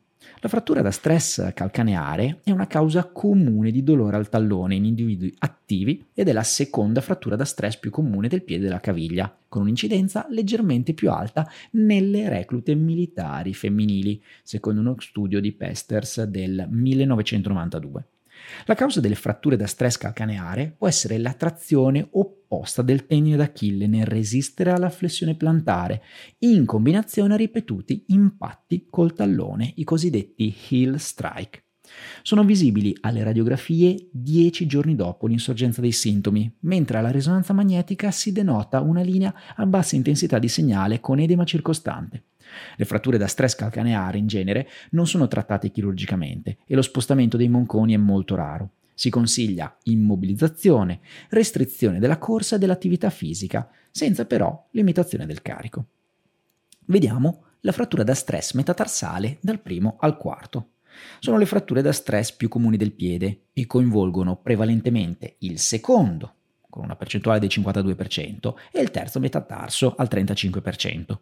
La 0.43 0.49
frattura 0.49 0.81
da 0.81 0.91
stress 0.91 1.53
calcaneare 1.53 2.41
è 2.43 2.51
una 2.51 2.67
causa 2.67 3.05
comune 3.05 3.71
di 3.71 3.83
dolore 3.83 4.17
al 4.17 4.31
tallone 4.31 4.75
in 4.75 4.87
individui 4.87 5.35
attivi 5.39 6.03
ed 6.15 6.29
è 6.29 6.33
la 6.33 6.43
seconda 6.43 7.03
frattura 7.03 7.37
da 7.37 7.45
stress 7.45 7.77
più 7.77 7.91
comune 7.91 8.27
del 8.27 8.43
piede 8.43 8.65
della 8.65 8.81
caviglia, 8.81 9.37
con 9.49 9.63
un'incidenza 9.63 10.27
leggermente 10.31 10.95
più 10.95 11.11
alta 11.11 11.47
nelle 11.73 12.31
reclute 12.31 12.75
militari 12.75 13.53
femminili, 13.53 14.23
secondo 14.43 14.81
uno 14.81 14.95
studio 14.99 15.41
di 15.41 15.53
Pesters 15.53 16.23
del 16.23 16.67
1992. 16.71 18.05
La 18.67 18.75
causa 18.75 19.01
delle 19.01 19.15
fratture 19.15 19.57
da 19.57 19.67
stress 19.67 19.97
calcaneare 19.97 20.75
può 20.77 20.87
essere 20.87 21.19
la 21.19 21.33
trazione 21.33 22.07
opposta 22.11 22.83
del 22.83 23.07
tenio 23.07 23.37
d'Achille 23.37 23.87
nel 23.87 24.07
resistere 24.07 24.71
alla 24.71 24.91
flessione 24.91 25.35
plantare, 25.35 26.03
in 26.41 26.65
combinazione 26.65 27.35
a 27.35 27.37
ripetuti 27.37 28.05
impatti 28.09 28.87
col 28.91 29.13
tallone, 29.13 29.73
i 29.77 29.85
cosiddetti 29.85 30.55
heel 30.69 30.99
strike. 31.01 31.65
Sono 32.23 32.45
visibili 32.45 32.97
alle 33.01 33.23
radiografie 33.25 34.09
10 34.13 34.67
giorni 34.67 34.95
dopo 34.95 35.27
l'insorgenza 35.27 35.81
dei 35.81 35.93
sintomi, 35.93 36.53
mentre 36.61 36.99
alla 36.99 37.11
risonanza 37.11 37.53
magnetica 37.53 38.11
si 38.11 38.33
denota 38.33 38.81
una 38.81 39.03
linea 39.03 39.35
a 39.57 39.67
bassa 39.67 39.97
intensità 39.97 40.39
di 40.39 40.49
segnale 40.49 41.01
con 41.01 41.19
edema 41.19 41.45
circostante. 41.45 42.25
Le 42.77 42.85
fratture 42.85 43.19
da 43.19 43.27
stress 43.27 43.55
calcaneare 43.55 44.19
in 44.19 44.27
genere 44.27 44.69
non 44.91 45.07
sono 45.07 45.29
trattate 45.29 45.71
chirurgicamente 45.71 46.59
e 46.67 46.75
lo 46.75 46.83
spostamento 46.83 47.37
dei 47.37 47.49
monconi 47.49 47.95
è 47.95 47.99
molto 47.99 48.35
raro. 48.35 48.71
Si 48.95 49.09
consiglia 49.11 49.77
immobilizzazione, 49.85 51.01
restrizione 51.31 51.99
della 51.99 52.19
corsa 52.19 52.57
e 52.57 52.59
dell'attività 52.59 53.09
fisica, 53.09 53.71
senza 53.91 54.27
però 54.27 54.69
limitazione 54.73 55.27
del 55.27 55.43
carico. 55.43 55.87
Vediamo 56.87 57.45
la 57.61 57.73
frattura 57.73 58.03
da 58.03 58.15
stress 58.15 58.53
metatarsale 58.55 59.39
dal 59.41 59.61
primo 59.61 59.97
al 60.01 60.17
quarto. 60.17 60.73
Sono 61.19 61.39
le 61.39 61.47
fratture 61.47 61.83
da 61.83 61.93
stress 61.93 62.33
più 62.33 62.49
comuni 62.49 62.77
del 62.77 62.93
piede 62.93 63.45
e 63.53 63.67
coinvolgono 63.67 64.37
prevalentemente 64.37 65.37
il 65.39 65.59
secondo, 65.59 66.35
con 66.71 66.85
una 66.85 66.97
percentuale 66.97 67.39
del 67.39 67.51
52%, 67.53 68.55
e 68.73 68.81
il 68.81 68.91
terzo 68.91 69.21
metatarso 69.21 69.95
al 69.97 70.09
35%. 70.11 71.19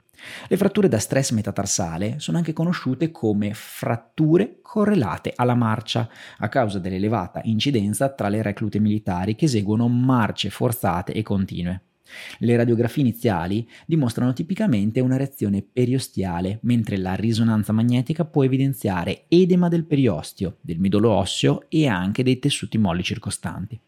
Le 0.47 0.57
fratture 0.57 0.89
da 0.89 0.99
stress 0.99 1.33
metatarsale 1.33 2.21
sono 2.21 2.37
anche 2.37 2.53
conosciute 2.53 3.11
come 3.11 3.55
fratture 3.55 4.59
correlate 4.63 5.33
alla 5.35 5.55
marcia, 5.55 6.09
a 6.39 6.49
causa 6.49 6.79
dell'elevata 6.79 7.41
incidenza 7.45 8.11
tra 8.11 8.29
le 8.29 8.43
reclute 8.43 8.79
militari 8.79 9.35
che 9.35 9.47
eseguono 9.47 9.89
marce 9.89 10.51
forzate 10.51 11.13
e 11.13 11.23
continue. 11.23 11.88
Le 12.39 12.57
radiografie 12.57 13.03
iniziali 13.03 13.69
dimostrano 13.87 14.33
tipicamente 14.33 15.01
una 15.01 15.17
reazione 15.17 15.63
periostiale, 15.63 16.59
mentre 16.63 16.97
la 16.97 17.15
risonanza 17.15 17.73
magnetica 17.73 18.25
può 18.25 18.45
evidenziare 18.45 19.25
edema 19.29 19.69
del 19.69 19.85
periostio, 19.85 20.59
del 20.61 20.79
midollo 20.79 21.11
osseo 21.11 21.65
e 21.69 21.87
anche 21.87 22.23
dei 22.23 22.39
tessuti 22.39 22.79
molli 22.79 23.03
circostanti. 23.03 23.79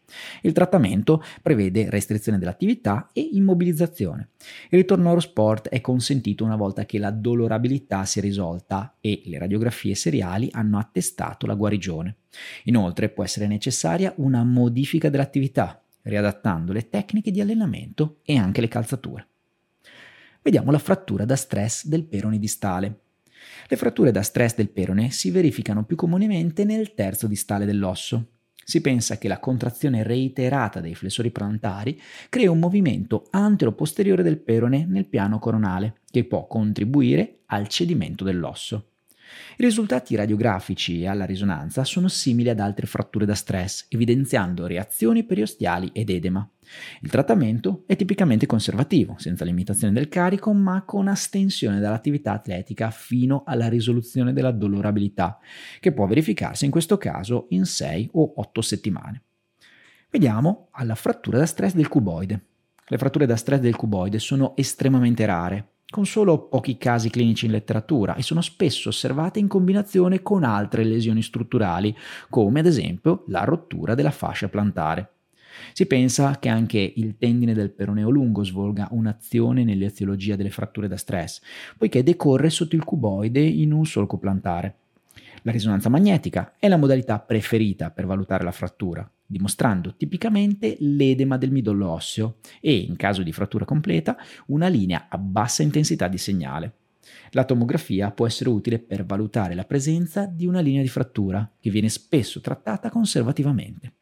Il 0.41 0.53
trattamento 0.53 1.23
prevede 1.41 1.89
restrizione 1.89 2.37
dell'attività 2.37 3.09
e 3.13 3.21
immobilizzazione. 3.33 4.29
Il 4.69 4.79
ritorno 4.79 5.11
allo 5.11 5.19
sport 5.19 5.69
è 5.69 5.81
consentito 5.81 6.43
una 6.43 6.55
volta 6.55 6.85
che 6.85 6.99
la 6.99 7.11
dolorabilità 7.11 8.05
si 8.05 8.19
è 8.19 8.21
risolta 8.21 8.97
e 8.99 9.21
le 9.25 9.39
radiografie 9.39 9.95
seriali 9.95 10.49
hanno 10.51 10.77
attestato 10.77 11.45
la 11.45 11.55
guarigione. 11.55 12.17
Inoltre 12.65 13.09
può 13.09 13.23
essere 13.23 13.47
necessaria 13.47 14.13
una 14.17 14.43
modifica 14.43 15.09
dell'attività, 15.09 15.81
riadattando 16.03 16.73
le 16.73 16.89
tecniche 16.89 17.31
di 17.31 17.41
allenamento 17.41 18.19
e 18.23 18.37
anche 18.37 18.61
le 18.61 18.67
calzature. 18.67 19.27
Vediamo 20.41 20.71
la 20.71 20.79
frattura 20.79 21.25
da 21.25 21.35
stress 21.35 21.85
del 21.85 22.05
perone 22.05 22.39
distale. 22.39 22.99
Le 23.67 23.77
fratture 23.77 24.11
da 24.11 24.23
stress 24.23 24.55
del 24.55 24.69
perone 24.69 25.11
si 25.11 25.29
verificano 25.31 25.83
più 25.83 25.95
comunemente 25.95 26.63
nel 26.63 26.93
terzo 26.93 27.27
distale 27.27 27.65
dell'osso. 27.65 28.27
Si 28.63 28.81
pensa 28.81 29.17
che 29.17 29.27
la 29.27 29.39
contrazione 29.39 30.03
reiterata 30.03 30.79
dei 30.79 30.95
flessori 30.95 31.31
plantari 31.31 31.99
crea 32.29 32.51
un 32.51 32.59
movimento 32.59 33.27
antero-posteriore 33.31 34.23
del 34.23 34.39
perone 34.39 34.85
nel 34.85 35.07
piano 35.07 35.39
coronale, 35.39 36.01
che 36.09 36.23
può 36.23 36.47
contribuire 36.47 37.39
al 37.47 37.67
cedimento 37.67 38.23
dell'osso. 38.23 38.90
I 39.57 39.63
risultati 39.63 40.15
radiografici 40.15 41.05
alla 41.05 41.25
risonanza 41.25 41.83
sono 41.83 42.07
simili 42.07 42.49
ad 42.49 42.59
altre 42.59 42.87
fratture 42.87 43.25
da 43.25 43.35
stress, 43.35 43.85
evidenziando 43.89 44.67
reazioni 44.67 45.23
periostiali 45.23 45.89
ed 45.93 46.09
edema. 46.09 46.47
Il 47.01 47.09
trattamento 47.09 47.83
è 47.85 47.95
tipicamente 47.95 48.45
conservativo, 48.45 49.15
senza 49.17 49.45
limitazione 49.45 49.93
del 49.93 50.09
carico, 50.09 50.53
ma 50.53 50.83
con 50.83 51.07
astensione 51.07 51.79
dall'attività 51.79 52.33
atletica 52.33 52.91
fino 52.91 53.43
alla 53.45 53.67
risoluzione 53.67 54.33
della 54.33 54.51
dolorabilità, 54.51 55.39
che 55.79 55.91
può 55.91 56.05
verificarsi 56.07 56.65
in 56.65 56.71
questo 56.71 56.97
caso 56.97 57.47
in 57.49 57.65
6 57.65 58.09
o 58.13 58.33
8 58.37 58.61
settimane. 58.61 59.23
Vediamo 60.09 60.67
alla 60.71 60.95
frattura 60.95 61.37
da 61.37 61.45
stress 61.45 61.73
del 61.73 61.87
cuboide. 61.87 62.45
Le 62.85 62.97
fratture 62.97 63.25
da 63.25 63.37
stress 63.37 63.61
del 63.61 63.77
cuboide 63.77 64.19
sono 64.19 64.55
estremamente 64.57 65.25
rare, 65.25 65.70
con 65.91 66.07
solo 66.07 66.47
pochi 66.47 66.77
casi 66.77 67.11
clinici 67.11 67.45
in 67.45 67.51
letteratura 67.51 68.15
e 68.15 68.23
sono 68.23 68.41
spesso 68.41 68.89
osservate 68.89 69.37
in 69.37 69.47
combinazione 69.47 70.23
con 70.23 70.43
altre 70.43 70.83
lesioni 70.83 71.21
strutturali, 71.21 71.95
come 72.29 72.61
ad 72.61 72.65
esempio 72.65 73.25
la 73.27 73.43
rottura 73.43 73.93
della 73.93 74.09
fascia 74.09 74.49
plantare. 74.49 75.09
Si 75.73 75.85
pensa 75.85 76.39
che 76.39 76.49
anche 76.49 76.93
il 76.95 77.17
tendine 77.17 77.53
del 77.53 77.71
peroneo 77.71 78.09
lungo 78.09 78.43
svolga 78.43 78.87
un'azione 78.91 79.63
nell'eziologia 79.63 80.35
delle 80.35 80.49
fratture 80.49 80.87
da 80.87 80.97
stress, 80.97 81.41
poiché 81.77 82.03
decorre 82.03 82.49
sotto 82.49 82.75
il 82.75 82.83
cuboide 82.83 83.41
in 83.41 83.73
un 83.73 83.85
solco 83.85 84.17
plantare. 84.17 84.75
La 85.43 85.51
risonanza 85.51 85.89
magnetica 85.89 86.53
è 86.57 86.67
la 86.67 86.77
modalità 86.77 87.19
preferita 87.19 87.91
per 87.91 88.05
valutare 88.05 88.43
la 88.43 88.51
frattura, 88.51 89.07
dimostrando 89.31 89.95
tipicamente 89.95 90.75
l'edema 90.79 91.37
del 91.37 91.51
midollo 91.51 91.89
osseo 91.89 92.37
e, 92.59 92.75
in 92.75 92.97
caso 92.97 93.23
di 93.23 93.31
frattura 93.31 93.65
completa, 93.65 94.17
una 94.47 94.67
linea 94.67 95.07
a 95.09 95.17
bassa 95.17 95.63
intensità 95.63 96.07
di 96.07 96.17
segnale. 96.17 96.73
La 97.31 97.45
tomografia 97.45 98.11
può 98.11 98.27
essere 98.27 98.49
utile 98.49 98.79
per 98.79 99.05
valutare 99.05 99.55
la 99.55 99.63
presenza 99.63 100.25
di 100.25 100.45
una 100.45 100.59
linea 100.59 100.81
di 100.81 100.87
frattura, 100.87 101.49
che 101.59 101.69
viene 101.69 101.89
spesso 101.89 102.41
trattata 102.41 102.89
conservativamente. 102.89 103.93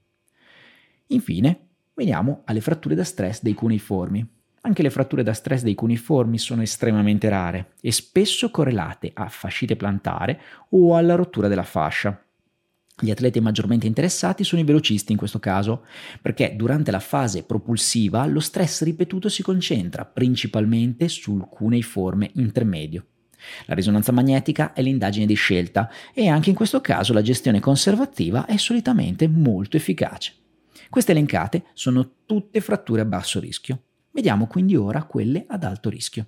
Infine, 1.07 1.67
veniamo 1.93 2.41
alle 2.45 2.61
fratture 2.61 2.95
da 2.95 3.03
stress 3.03 3.41
dei 3.41 3.53
cuneiformi. 3.53 4.27
Anche 4.61 4.81
le 4.81 4.89
fratture 4.89 5.23
da 5.23 5.33
stress 5.33 5.63
dei 5.63 5.75
cuneiformi 5.75 6.37
sono 6.37 6.61
estremamente 6.61 7.29
rare 7.29 7.73
e 7.81 7.91
spesso 7.91 8.51
correlate 8.51 9.11
a 9.13 9.29
fascite 9.29 9.75
plantare 9.75 10.41
o 10.71 10.95
alla 10.95 11.15
rottura 11.15 11.47
della 11.47 11.63
fascia. 11.63 12.21
Gli 13.01 13.11
atleti 13.11 13.39
maggiormente 13.39 13.87
interessati 13.87 14.43
sono 14.43 14.61
i 14.61 14.65
velocisti 14.65 15.11
in 15.11 15.17
questo 15.17 15.39
caso, 15.39 15.85
perché 16.21 16.53
durante 16.55 16.91
la 16.91 16.99
fase 16.99 17.43
propulsiva 17.43 18.25
lo 18.25 18.39
stress 18.39 18.83
ripetuto 18.83 19.29
si 19.29 19.41
concentra 19.41 20.05
principalmente 20.05 21.07
sul 21.07 21.47
cuneiforme 21.47 22.31
intermedio. 22.35 23.05
La 23.65 23.73
risonanza 23.73 24.11
magnetica 24.11 24.73
è 24.73 24.81
l'indagine 24.81 25.25
di 25.25 25.33
scelta 25.33 25.89
e 26.13 26.27
anche 26.27 26.49
in 26.49 26.55
questo 26.55 26.81
caso 26.81 27.13
la 27.13 27.21
gestione 27.21 27.61
conservativa 27.61 28.45
è 28.45 28.57
solitamente 28.57 29.27
molto 29.27 29.77
efficace. 29.77 30.33
Queste 30.89 31.11
elencate 31.11 31.65
sono 31.73 32.15
tutte 32.25 32.59
fratture 32.61 33.01
a 33.01 33.05
basso 33.05 33.39
rischio. 33.39 33.83
Vediamo 34.11 34.47
quindi 34.47 34.75
ora 34.75 35.03
quelle 35.03 35.45
ad 35.47 35.63
alto 35.63 35.89
rischio. 35.89 36.25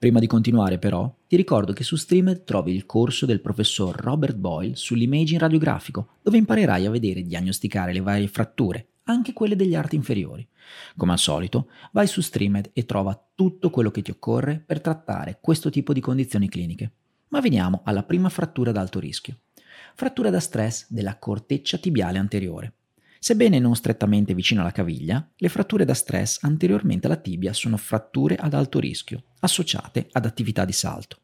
Prima 0.00 0.18
di 0.18 0.26
continuare 0.26 0.78
però, 0.78 1.14
ti 1.26 1.36
ricordo 1.36 1.74
che 1.74 1.84
su 1.84 1.94
Streamed 1.94 2.44
trovi 2.44 2.72
il 2.74 2.86
corso 2.86 3.26
del 3.26 3.42
professor 3.42 3.94
Robert 3.94 4.34
Boyle 4.34 4.74
sull'imaging 4.74 5.38
radiografico, 5.38 6.12
dove 6.22 6.38
imparerai 6.38 6.86
a 6.86 6.90
vedere 6.90 7.20
e 7.20 7.24
diagnosticare 7.24 7.92
le 7.92 8.00
varie 8.00 8.26
fratture, 8.26 8.92
anche 9.02 9.34
quelle 9.34 9.56
degli 9.56 9.74
arti 9.74 9.96
inferiori. 9.96 10.48
Come 10.96 11.12
al 11.12 11.18
solito, 11.18 11.68
vai 11.92 12.06
su 12.06 12.22
Streamed 12.22 12.70
e 12.72 12.86
trova 12.86 13.22
tutto 13.34 13.68
quello 13.68 13.90
che 13.90 14.00
ti 14.00 14.10
occorre 14.10 14.58
per 14.58 14.80
trattare 14.80 15.36
questo 15.38 15.68
tipo 15.68 15.92
di 15.92 16.00
condizioni 16.00 16.48
cliniche. 16.48 16.92
Ma 17.28 17.40
veniamo 17.40 17.82
alla 17.84 18.02
prima 18.02 18.30
frattura 18.30 18.70
ad 18.70 18.78
alto 18.78 19.00
rischio. 19.00 19.40
Frattura 19.94 20.30
da 20.30 20.40
stress 20.40 20.86
della 20.88 21.18
corteccia 21.18 21.76
tibiale 21.76 22.16
anteriore. 22.16 22.72
Sebbene 23.22 23.58
non 23.58 23.76
strettamente 23.76 24.32
vicino 24.32 24.62
alla 24.62 24.72
caviglia, 24.72 25.30
le 25.36 25.48
fratture 25.50 25.84
da 25.84 25.92
stress 25.92 26.38
anteriormente 26.40 27.06
alla 27.06 27.16
tibia 27.16 27.52
sono 27.52 27.76
fratture 27.76 28.34
ad 28.36 28.54
alto 28.54 28.80
rischio, 28.80 29.24
associate 29.40 30.08
ad 30.12 30.24
attività 30.24 30.64
di 30.64 30.72
salto. 30.72 31.18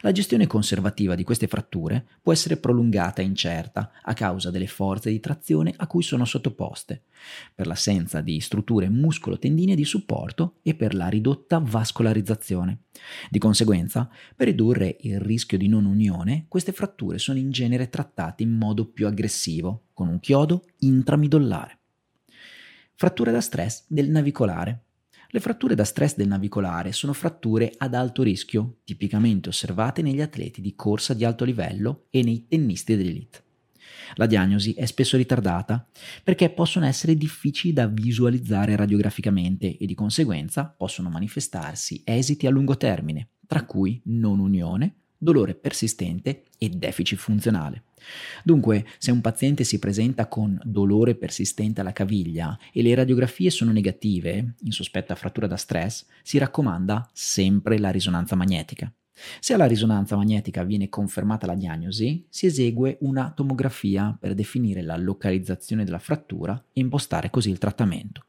La 0.00 0.12
gestione 0.12 0.46
conservativa 0.46 1.14
di 1.14 1.24
queste 1.24 1.46
fratture 1.46 2.06
può 2.22 2.32
essere 2.32 2.56
prolungata 2.56 3.22
e 3.22 3.24
incerta 3.24 3.90
a 4.02 4.14
causa 4.14 4.50
delle 4.50 4.66
forze 4.66 5.10
di 5.10 5.20
trazione 5.20 5.74
a 5.76 5.86
cui 5.86 6.02
sono 6.02 6.24
sottoposte, 6.24 7.02
per 7.54 7.66
l'assenza 7.66 8.20
di 8.20 8.40
strutture 8.40 8.88
muscolo-tendine 8.88 9.74
di 9.74 9.84
supporto 9.84 10.56
e 10.62 10.74
per 10.74 10.94
la 10.94 11.08
ridotta 11.08 11.58
vascolarizzazione. 11.58 12.84
Di 13.30 13.38
conseguenza, 13.38 14.08
per 14.34 14.46
ridurre 14.46 14.96
il 15.00 15.20
rischio 15.20 15.58
di 15.58 15.68
non 15.68 15.84
unione, 15.84 16.46
queste 16.48 16.72
fratture 16.72 17.18
sono 17.18 17.38
in 17.38 17.50
genere 17.50 17.88
trattate 17.88 18.42
in 18.42 18.50
modo 18.50 18.86
più 18.86 19.06
aggressivo, 19.06 19.84
con 19.92 20.08
un 20.08 20.20
chiodo 20.20 20.64
intramidollare. 20.78 21.78
Fratture 22.94 23.30
da 23.30 23.40
stress 23.40 23.84
del 23.86 24.10
navicolare 24.10 24.86
le 25.30 25.40
fratture 25.40 25.74
da 25.74 25.84
stress 25.84 26.16
del 26.16 26.26
navicolare 26.26 26.92
sono 26.92 27.12
fratture 27.12 27.72
ad 27.76 27.92
alto 27.92 28.22
rischio, 28.22 28.78
tipicamente 28.84 29.50
osservate 29.50 30.00
negli 30.00 30.22
atleti 30.22 30.62
di 30.62 30.74
corsa 30.74 31.12
di 31.12 31.24
alto 31.24 31.44
livello 31.44 32.06
e 32.08 32.22
nei 32.22 32.46
tennisti 32.48 32.96
d'elite. 32.96 33.42
La 34.14 34.24
diagnosi 34.24 34.72
è 34.72 34.86
spesso 34.86 35.18
ritardata 35.18 35.86
perché 36.24 36.48
possono 36.48 36.86
essere 36.86 37.14
difficili 37.14 37.74
da 37.74 37.86
visualizzare 37.86 38.74
radiograficamente 38.74 39.76
e 39.76 39.84
di 39.84 39.94
conseguenza 39.94 40.64
possono 40.64 41.10
manifestarsi 41.10 42.00
esiti 42.04 42.46
a 42.46 42.50
lungo 42.50 42.78
termine, 42.78 43.28
tra 43.46 43.64
cui 43.66 44.00
non 44.06 44.38
unione, 44.38 44.94
dolore 45.18 45.54
persistente 45.54 46.44
e 46.56 46.68
deficit 46.68 47.18
funzionale. 47.18 47.82
Dunque, 48.44 48.86
se 48.98 49.10
un 49.10 49.20
paziente 49.20 49.64
si 49.64 49.78
presenta 49.78 50.28
con 50.28 50.58
dolore 50.64 51.16
persistente 51.16 51.80
alla 51.80 51.92
caviglia 51.92 52.56
e 52.72 52.82
le 52.82 52.94
radiografie 52.94 53.50
sono 53.50 53.72
negative, 53.72 54.54
in 54.62 54.72
sospetta 54.72 55.16
frattura 55.16 55.46
da 55.46 55.56
stress, 55.56 56.06
si 56.22 56.38
raccomanda 56.38 57.08
sempre 57.12 57.78
la 57.78 57.90
risonanza 57.90 58.36
magnetica. 58.36 58.92
Se 59.40 59.52
alla 59.52 59.66
risonanza 59.66 60.14
magnetica 60.14 60.62
viene 60.62 60.88
confermata 60.88 61.46
la 61.46 61.56
diagnosi, 61.56 62.24
si 62.28 62.46
esegue 62.46 62.98
una 63.00 63.32
tomografia 63.32 64.16
per 64.18 64.34
definire 64.34 64.82
la 64.82 64.96
localizzazione 64.96 65.84
della 65.84 65.98
frattura 65.98 66.54
e 66.72 66.80
impostare 66.80 67.28
così 67.28 67.50
il 67.50 67.58
trattamento. 67.58 68.27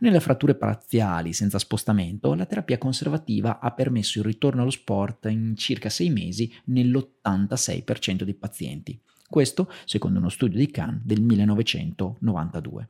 Nelle 0.00 0.20
fratture 0.20 0.54
parziali 0.54 1.32
senza 1.32 1.58
spostamento, 1.58 2.34
la 2.34 2.46
terapia 2.46 2.78
conservativa 2.78 3.58
ha 3.58 3.72
permesso 3.72 4.18
il 4.18 4.24
ritorno 4.24 4.62
allo 4.62 4.70
sport 4.70 5.26
in 5.26 5.54
circa 5.56 5.88
6 5.88 6.10
mesi 6.10 6.52
nell'86% 6.64 8.22
dei 8.22 8.34
pazienti. 8.34 9.00
Questo 9.28 9.70
secondo 9.84 10.18
uno 10.18 10.30
studio 10.30 10.58
di 10.58 10.70
Cannes 10.70 11.02
del 11.04 11.20
1992. 11.20 12.88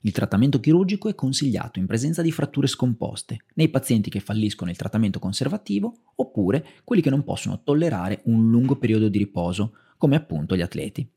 Il 0.00 0.12
trattamento 0.12 0.60
chirurgico 0.60 1.08
è 1.08 1.16
consigliato 1.16 1.80
in 1.80 1.86
presenza 1.86 2.22
di 2.22 2.30
fratture 2.30 2.68
scomposte, 2.68 3.44
nei 3.54 3.68
pazienti 3.68 4.08
che 4.08 4.20
falliscono 4.20 4.70
il 4.70 4.76
trattamento 4.76 5.18
conservativo 5.18 5.96
oppure 6.14 6.64
quelli 6.84 7.02
che 7.02 7.10
non 7.10 7.24
possono 7.24 7.62
tollerare 7.64 8.20
un 8.26 8.48
lungo 8.48 8.76
periodo 8.76 9.08
di 9.08 9.18
riposo, 9.18 9.72
come 9.98 10.14
appunto 10.14 10.54
gli 10.54 10.60
atleti. 10.60 11.10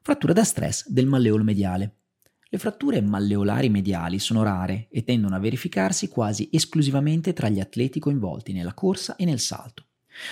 Frattura 0.00 0.32
da 0.32 0.44
stress 0.44 0.88
del 0.88 1.04
malleolo 1.04 1.44
mediale. 1.44 1.96
Le 2.52 2.58
fratture 2.58 3.00
malleolari 3.00 3.68
mediali 3.68 4.18
sono 4.18 4.42
rare 4.42 4.88
e 4.90 5.04
tendono 5.04 5.36
a 5.36 5.38
verificarsi 5.38 6.08
quasi 6.08 6.48
esclusivamente 6.50 7.32
tra 7.32 7.48
gli 7.48 7.60
atleti 7.60 8.00
coinvolti 8.00 8.52
nella 8.52 8.74
corsa 8.74 9.14
e 9.14 9.24
nel 9.24 9.38
salto. 9.38 9.84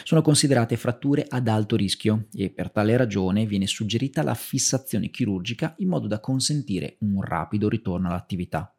Sono 0.03 0.21
considerate 0.21 0.77
fratture 0.77 1.25
ad 1.29 1.47
alto 1.47 1.77
rischio 1.77 2.27
e 2.33 2.51
per 2.51 2.73
tale 2.73 2.97
ragione 2.97 3.47
viene 3.47 3.69
suggerita 3.69 4.25
la 4.25 4.35
fissazione 4.35 5.11
chirurgica 5.11 5.77
in 5.79 5.89
modo 5.91 6.09
da 6.09 6.19
consentire 6.19 6.97
un 7.03 7.23
rapido 7.23 7.69
ritorno 7.69 8.09
all'attività. 8.09 8.77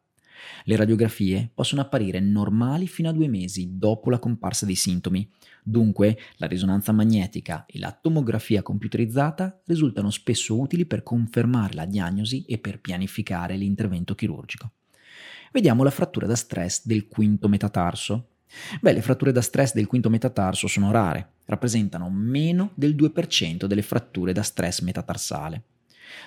Le 0.64 0.76
radiografie 0.76 1.50
possono 1.52 1.80
apparire 1.80 2.20
normali 2.20 2.86
fino 2.86 3.08
a 3.08 3.12
due 3.12 3.28
mesi 3.28 3.78
dopo 3.78 4.10
la 4.10 4.18
comparsa 4.18 4.66
dei 4.66 4.74
sintomi, 4.74 5.28
dunque 5.62 6.18
la 6.36 6.46
risonanza 6.46 6.92
magnetica 6.92 7.66
e 7.66 7.78
la 7.78 7.92
tomografia 7.92 8.62
computerizzata 8.62 9.60
risultano 9.66 10.10
spesso 10.10 10.58
utili 10.58 10.86
per 10.86 11.02
confermare 11.02 11.74
la 11.74 11.86
diagnosi 11.86 12.44
e 12.44 12.58
per 12.58 12.80
pianificare 12.80 13.56
l'intervento 13.56 14.14
chirurgico. 14.14 14.72
Vediamo 15.52 15.82
la 15.82 15.90
frattura 15.90 16.26
da 16.26 16.36
stress 16.36 16.86
del 16.86 17.08
quinto 17.08 17.48
metatarso. 17.48 18.28
Beh, 18.80 18.92
le 18.92 19.02
fratture 19.02 19.32
da 19.32 19.40
stress 19.40 19.74
del 19.74 19.86
quinto 19.86 20.10
metatarso 20.10 20.66
sono 20.66 20.90
rare, 20.90 21.34
rappresentano 21.46 22.08
meno 22.10 22.70
del 22.74 22.94
2% 22.94 23.66
delle 23.66 23.82
fratture 23.82 24.32
da 24.32 24.42
stress 24.42 24.80
metatarsale. 24.80 25.62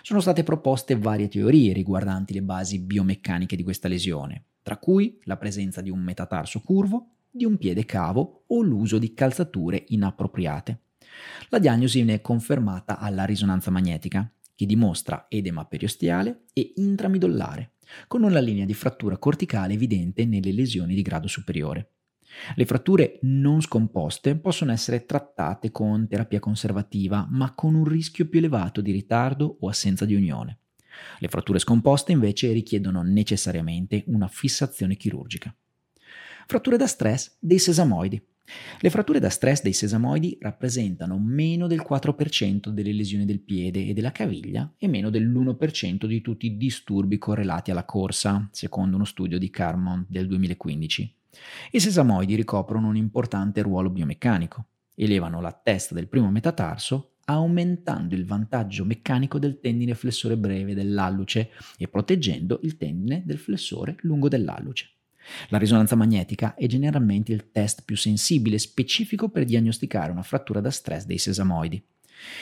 Sono 0.02 0.19
state 0.19 0.43
proposte 0.43 0.98
varie 0.98 1.28
teorie 1.28 1.74
riguardanti 1.74 2.34
le 2.34 2.41
basi 2.41 2.80
biomeccaniche 2.80 3.56
di 3.56 3.63
questa 3.63 3.88
lesione, 3.88 4.46
tra 4.62 4.78
cui 4.78 5.19
la 5.24 5.38
presenza 5.38 5.82
di 5.82 5.89
un 5.89 6.00
metatarso 6.00 6.62
curvo, 6.62 7.15
di 7.30 7.46
un 7.46 7.58
piede 7.58 7.86
cavo 7.86 8.43
o 8.48 8.62
l'uso 8.62 8.98
di 8.98 9.13
calzature 9.13 9.84
inappropriate. 9.88 10.80
La 11.50 11.60
diagnosi 11.60 12.02
viene 12.02 12.22
confermata 12.22 13.00
alla 13.00 13.26
risonanza 13.26 13.72
magnetica, 13.72 14.32
che 14.56 14.65
dimostra 14.65 15.26
edema 15.30 15.65
periosteale 15.65 16.43
e 16.54 16.74
intramidollare, 16.76 17.74
con 18.08 18.24
una 18.24 18.39
linea 18.39 18.65
di 18.65 18.74
frattura 18.74 19.17
corticale 19.17 19.74
evidente 19.74 20.26
nelle 20.26 20.52
lesioni 20.52 20.93
di 20.93 21.02
grado 21.02 21.28
superiore. 21.28 21.89
Le 22.56 22.65
fratture 22.65 23.19
non 23.22 23.62
scomposte 23.62 24.36
possono 24.36 24.72
essere 24.72 25.06
trattate 25.06 25.72
con 25.72 26.08
terapia 26.08 26.39
conservativa, 26.39 27.28
ma 27.30 27.54
con 27.54 27.76
un 27.76 27.86
rischio 27.86 28.28
più 28.28 28.39
elevato 28.39 28.82
di 28.82 28.91
ritardo 28.91 29.58
o 29.60 29.69
assenza 29.69 30.06
di 30.06 30.15
unione. 30.15 30.60
Le 31.19 31.28
fratture 31.28 31.60
scomposte 31.60 32.12
invece 32.12 32.52
richiedono 32.52 33.02
necessariamente 33.02 34.04
una 34.08 34.28
fissazione 34.28 34.96
chirurgica. 34.96 35.54
Fratture 36.46 36.78
da 36.78 36.88
stress 36.88 37.38
dei 37.39 37.60
sesamoidi. 37.60 38.22
Le 38.82 38.89
fratture 38.89 39.19
da 39.19 39.30
stress 39.30 39.62
dei 39.62 39.72
sesamoidi 39.72 40.38
rappresentano 40.41 41.17
meno 41.17 41.67
del 41.67 41.84
4% 41.88 42.69
delle 42.69 42.91
lesioni 42.91 43.26
del 43.26 43.39
piede 43.39 43.88
e 43.88 43.93
della 43.93 44.12
caviglia 44.12 44.72
e 44.78 44.88
meno 44.88 45.10
dell'1% 45.10 46.06
di 46.06 46.22
tutti 46.22 46.48
i 46.48 46.58
disturbi 46.58 47.17
correlati 47.17 47.72
alla 47.72 47.86
corsa, 47.86 48.50
secondo 48.52 48.98
uno 48.98 49.06
studio 49.06 49.39
di 49.39 49.50
Carmon 49.50 50.06
del 50.10 50.28
2015. 50.28 51.15
I 51.72 51.80
sesamoidi 51.80 52.36
ricoprono 52.36 52.88
un 52.88 52.96
importante 52.96 53.62
ruolo 53.62 53.89
biomeccanico. 53.89 54.65
Elevano 54.96 55.41
la 55.41 55.52
testa 55.52 55.96
del 55.96 56.08
primo 56.08 56.30
metatarso 56.30 57.13
aumentando 57.26 58.15
il 58.15 58.26
vantaggio 58.26 58.84
meccanico 58.86 59.39
del 59.39 59.60
tendine 59.60 59.93
flessore 59.96 60.38
breve 60.38 60.74
dell'alluce 60.74 61.52
e 61.78 61.88
proteggendo 61.88 62.60
il 62.63 62.78
tendine 62.78 63.24
del 63.26 63.38
flessore 63.38 63.96
lungo 64.02 64.28
dell'alluce. 64.28 64.89
La 65.50 65.58
risonanza 65.58 65.96
magnetica 65.96 66.54
è 66.54 66.65
generalmente 66.67 67.32
il 67.32 67.50
test 67.52 67.84
più 67.86 67.96
sensibile 67.96 68.58
e 68.58 68.60
specifico 68.60 69.30
per 69.30 69.46
diagnosticare 69.46 70.12
una 70.12 70.22
frattura 70.22 70.60
da 70.60 70.69
stress 70.69 71.06
dei 71.06 71.17
sesamoidi. 71.17 71.82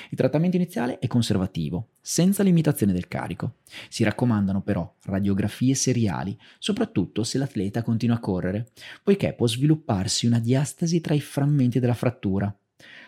Il 0.10 0.17
trattamento 0.17 0.56
iniziale 0.56 1.00
è 1.00 1.08
conservativo, 1.08 1.89
senza 2.02 2.44
limitazione 2.44 2.94
del 2.94 3.08
carico. 3.08 3.56
Si 3.89 4.04
raccomandano 4.04 4.62
però 4.62 4.96
radiografie 5.04 5.76
seriali, 5.76 6.38
soprattutto 6.60 7.24
se 7.24 7.38
l'atleta 7.38 7.84
continua 7.84 8.15
a 8.15 8.20
correre, 8.20 8.72
poiché 9.04 9.34
può 9.34 9.48
svilupparsi 9.48 10.26
una 10.26 10.39
diastasi 10.39 11.02
tra 11.02 11.13
i 11.13 11.22
frammenti 11.22 11.80
della 11.80 11.94
frattura. 11.94 12.54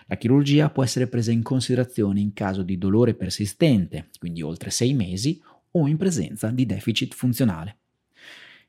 La 0.08 0.18
chirurgia 0.18 0.70
può 0.70 0.84
essere 0.84 1.08
presa 1.08 1.32
in 1.32 1.44
considerazione 1.44 2.20
in 2.20 2.34
caso 2.34 2.62
di 2.62 2.78
dolore 2.78 3.14
persistente, 3.14 4.10
quindi 4.20 4.42
oltre 4.42 4.70
sei 4.70 4.94
mesi, 4.94 5.42
o 5.76 5.88
in 5.88 5.98
presenza 5.98 6.50
di 6.50 6.66
deficit 6.66 7.14
funzionale. 7.14 7.78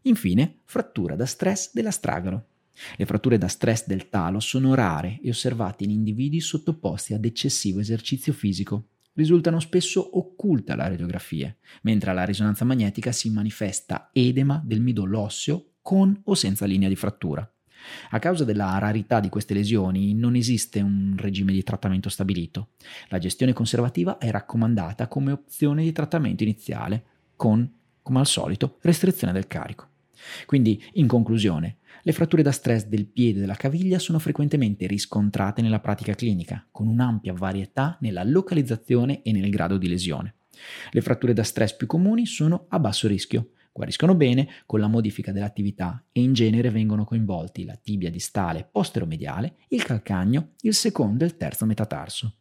Infine, 0.02 0.60
frattura 0.64 1.16
da 1.16 1.26
stress 1.26 1.72
dell'astragalo. 1.72 2.46
Le 2.96 3.06
fratture 3.06 3.38
da 3.38 3.48
stress 3.48 3.86
del 3.86 4.08
talo 4.08 4.40
sono 4.40 4.74
rare 4.74 5.20
e 5.22 5.30
osservate 5.30 5.84
in 5.84 5.90
individui 5.90 6.40
sottoposti 6.40 7.14
ad 7.14 7.24
eccessivo 7.24 7.80
esercizio 7.80 8.32
fisico. 8.32 8.88
Risultano 9.14 9.60
spesso 9.60 10.18
occulte 10.18 10.72
alla 10.72 10.88
radiografia, 10.88 11.54
mentre 11.82 12.10
alla 12.10 12.24
risonanza 12.24 12.64
magnetica 12.64 13.12
si 13.12 13.30
manifesta 13.30 14.10
edema 14.12 14.60
del 14.64 14.80
midollo 14.80 15.20
osseo 15.20 15.74
con 15.80 16.20
o 16.24 16.34
senza 16.34 16.66
linea 16.66 16.88
di 16.88 16.96
frattura. 16.96 17.48
A 18.10 18.18
causa 18.18 18.44
della 18.44 18.78
rarità 18.78 19.20
di 19.20 19.28
queste 19.28 19.54
lesioni 19.54 20.14
non 20.14 20.34
esiste 20.34 20.80
un 20.80 21.14
regime 21.16 21.52
di 21.52 21.62
trattamento 21.62 22.08
stabilito. 22.08 22.70
La 23.08 23.18
gestione 23.18 23.52
conservativa 23.52 24.18
è 24.18 24.30
raccomandata 24.30 25.06
come 25.06 25.32
opzione 25.32 25.82
di 25.82 25.92
trattamento 25.92 26.42
iniziale, 26.42 27.04
con, 27.36 27.70
come 28.02 28.18
al 28.18 28.26
solito, 28.26 28.78
restrizione 28.80 29.32
del 29.32 29.46
carico. 29.46 29.88
Quindi, 30.46 30.82
in 30.94 31.06
conclusione, 31.06 31.78
le 32.06 32.12
fratture 32.12 32.42
da 32.42 32.52
stress 32.52 32.84
del 32.84 33.06
piede 33.06 33.38
e 33.38 33.40
della 33.40 33.54
caviglia 33.54 33.98
sono 33.98 34.18
frequentemente 34.18 34.86
riscontrate 34.86 35.62
nella 35.62 35.80
pratica 35.80 36.14
clinica, 36.14 36.66
con 36.70 36.86
un'ampia 36.86 37.32
varietà 37.32 37.96
nella 38.02 38.22
localizzazione 38.22 39.22
e 39.22 39.32
nel 39.32 39.48
grado 39.48 39.78
di 39.78 39.88
lesione. 39.88 40.34
Le 40.90 41.00
fratture 41.00 41.32
da 41.32 41.42
stress 41.42 41.74
più 41.74 41.86
comuni 41.86 42.26
sono 42.26 42.66
a 42.68 42.78
basso 42.78 43.08
rischio, 43.08 43.52
guariscono 43.72 44.14
bene 44.14 44.48
con 44.66 44.80
la 44.80 44.86
modifica 44.86 45.32
dell'attività 45.32 46.04
e 46.12 46.20
in 46.20 46.34
genere 46.34 46.68
vengono 46.68 47.06
coinvolti 47.06 47.64
la 47.64 47.78
tibia 47.82 48.10
distale 48.10 48.68
posteromediale, 48.70 49.56
il 49.68 49.82
calcagno, 49.82 50.50
il 50.60 50.74
secondo 50.74 51.24
e 51.24 51.28
il 51.28 51.38
terzo 51.38 51.64
metatarso. 51.64 52.34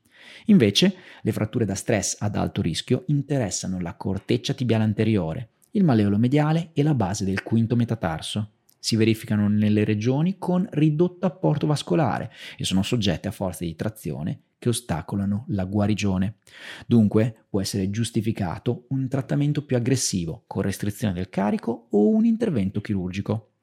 Invece, 0.47 0.93
le 1.21 1.31
fratture 1.31 1.63
da 1.63 1.75
stress 1.75 2.17
ad 2.19 2.35
alto 2.35 2.61
rischio 2.61 3.05
interessano 3.07 3.79
la 3.79 3.95
corteccia 3.95 4.53
tibiale 4.53 4.83
anteriore, 4.83 5.51
il 5.71 5.85
malleolo 5.85 6.17
mediale 6.17 6.71
e 6.73 6.83
la 6.83 6.93
base 6.93 7.23
del 7.23 7.43
quinto 7.43 7.77
metatarso. 7.77 8.52
Si 8.83 8.97
verificano 8.97 9.47
nelle 9.47 9.85
regioni 9.85 10.37
con 10.37 10.67
ridotto 10.71 11.25
apporto 11.25 11.65
vascolare 11.65 12.29
e 12.57 12.65
sono 12.65 12.83
soggette 12.83 13.29
a 13.29 13.31
forze 13.31 13.63
di 13.63 13.77
trazione 13.77 14.41
che 14.59 14.67
ostacolano 14.67 15.45
la 15.47 15.63
guarigione. 15.63 16.39
Dunque 16.85 17.45
può 17.49 17.61
essere 17.61 17.89
giustificato 17.89 18.87
un 18.89 19.07
trattamento 19.07 19.63
più 19.63 19.77
aggressivo 19.77 20.43
con 20.47 20.63
restrizione 20.63 21.13
del 21.13 21.29
carico 21.29 21.87
o 21.91 22.09
un 22.09 22.25
intervento 22.25 22.81
chirurgico. 22.81 23.53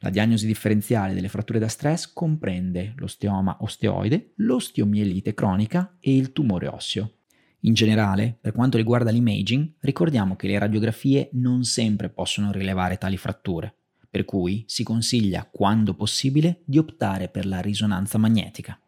La 0.00 0.10
diagnosi 0.10 0.46
differenziale 0.46 1.14
delle 1.14 1.30
fratture 1.30 1.58
da 1.58 1.68
stress 1.68 2.12
comprende 2.12 2.92
l'osteoma 2.98 3.56
osteoide, 3.60 4.34
l'osteomielite 4.36 5.32
cronica 5.32 5.96
e 6.00 6.14
il 6.14 6.32
tumore 6.32 6.66
osseo. 6.66 7.12
In 7.60 7.72
generale, 7.72 8.36
per 8.38 8.52
quanto 8.52 8.76
riguarda 8.76 9.10
l'imaging, 9.10 9.76
ricordiamo 9.80 10.36
che 10.36 10.48
le 10.48 10.58
radiografie 10.58 11.30
non 11.32 11.64
sempre 11.64 12.10
possono 12.10 12.52
rilevare 12.52 12.98
tali 12.98 13.16
fratture, 13.16 13.76
per 14.10 14.24
cui 14.24 14.64
si 14.66 14.82
consiglia, 14.82 15.48
quando 15.50 15.94
possibile, 15.94 16.60
di 16.64 16.78
optare 16.78 17.28
per 17.28 17.46
la 17.46 17.60
risonanza 17.60 18.18
magnetica. 18.18 18.78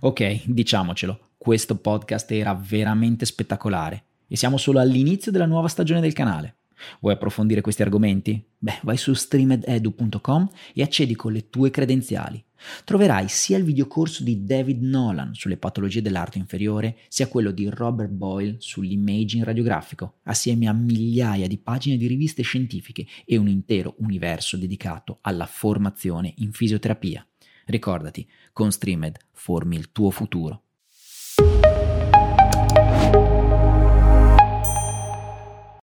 Ok, 0.00 0.42
diciamocelo, 0.46 1.30
questo 1.36 1.76
podcast 1.76 2.30
era 2.30 2.54
veramente 2.54 3.26
spettacolare 3.26 4.04
e 4.28 4.36
siamo 4.36 4.56
solo 4.56 4.80
all'inizio 4.80 5.30
della 5.30 5.46
nuova 5.46 5.68
stagione 5.68 6.00
del 6.00 6.12
canale. 6.12 6.54
Vuoi 7.00 7.14
approfondire 7.14 7.60
questi 7.60 7.82
argomenti? 7.82 8.42
Beh, 8.58 8.80
vai 8.82 8.96
su 8.96 9.12
streamededu.com 9.12 10.48
e 10.74 10.82
accedi 10.82 11.14
con 11.14 11.32
le 11.32 11.48
tue 11.48 11.70
credenziali. 11.70 12.42
Troverai 12.84 13.28
sia 13.28 13.58
il 13.58 13.64
videocorso 13.64 14.24
di 14.24 14.44
David 14.44 14.82
Nolan 14.82 15.34
sulle 15.34 15.56
patologie 15.56 16.02
dell'arto 16.02 16.38
inferiore, 16.38 16.96
sia 17.08 17.28
quello 17.28 17.50
di 17.50 17.68
Robert 17.68 18.10
Boyle 18.10 18.56
sull'imaging 18.58 19.44
radiografico, 19.44 20.20
assieme 20.24 20.66
a 20.66 20.72
migliaia 20.72 21.46
di 21.46 21.58
pagine 21.58 21.96
di 21.96 22.06
riviste 22.06 22.42
scientifiche 22.42 23.06
e 23.24 23.36
un 23.36 23.48
intero 23.48 23.94
universo 23.98 24.56
dedicato 24.56 25.18
alla 25.22 25.46
formazione 25.46 26.32
in 26.38 26.52
fisioterapia. 26.52 27.26
Ricordati, 27.66 28.28
con 28.52 28.70
Streamed 28.70 29.16
formi 29.32 29.76
il 29.76 29.92
tuo 29.92 30.10
futuro. 30.10 30.63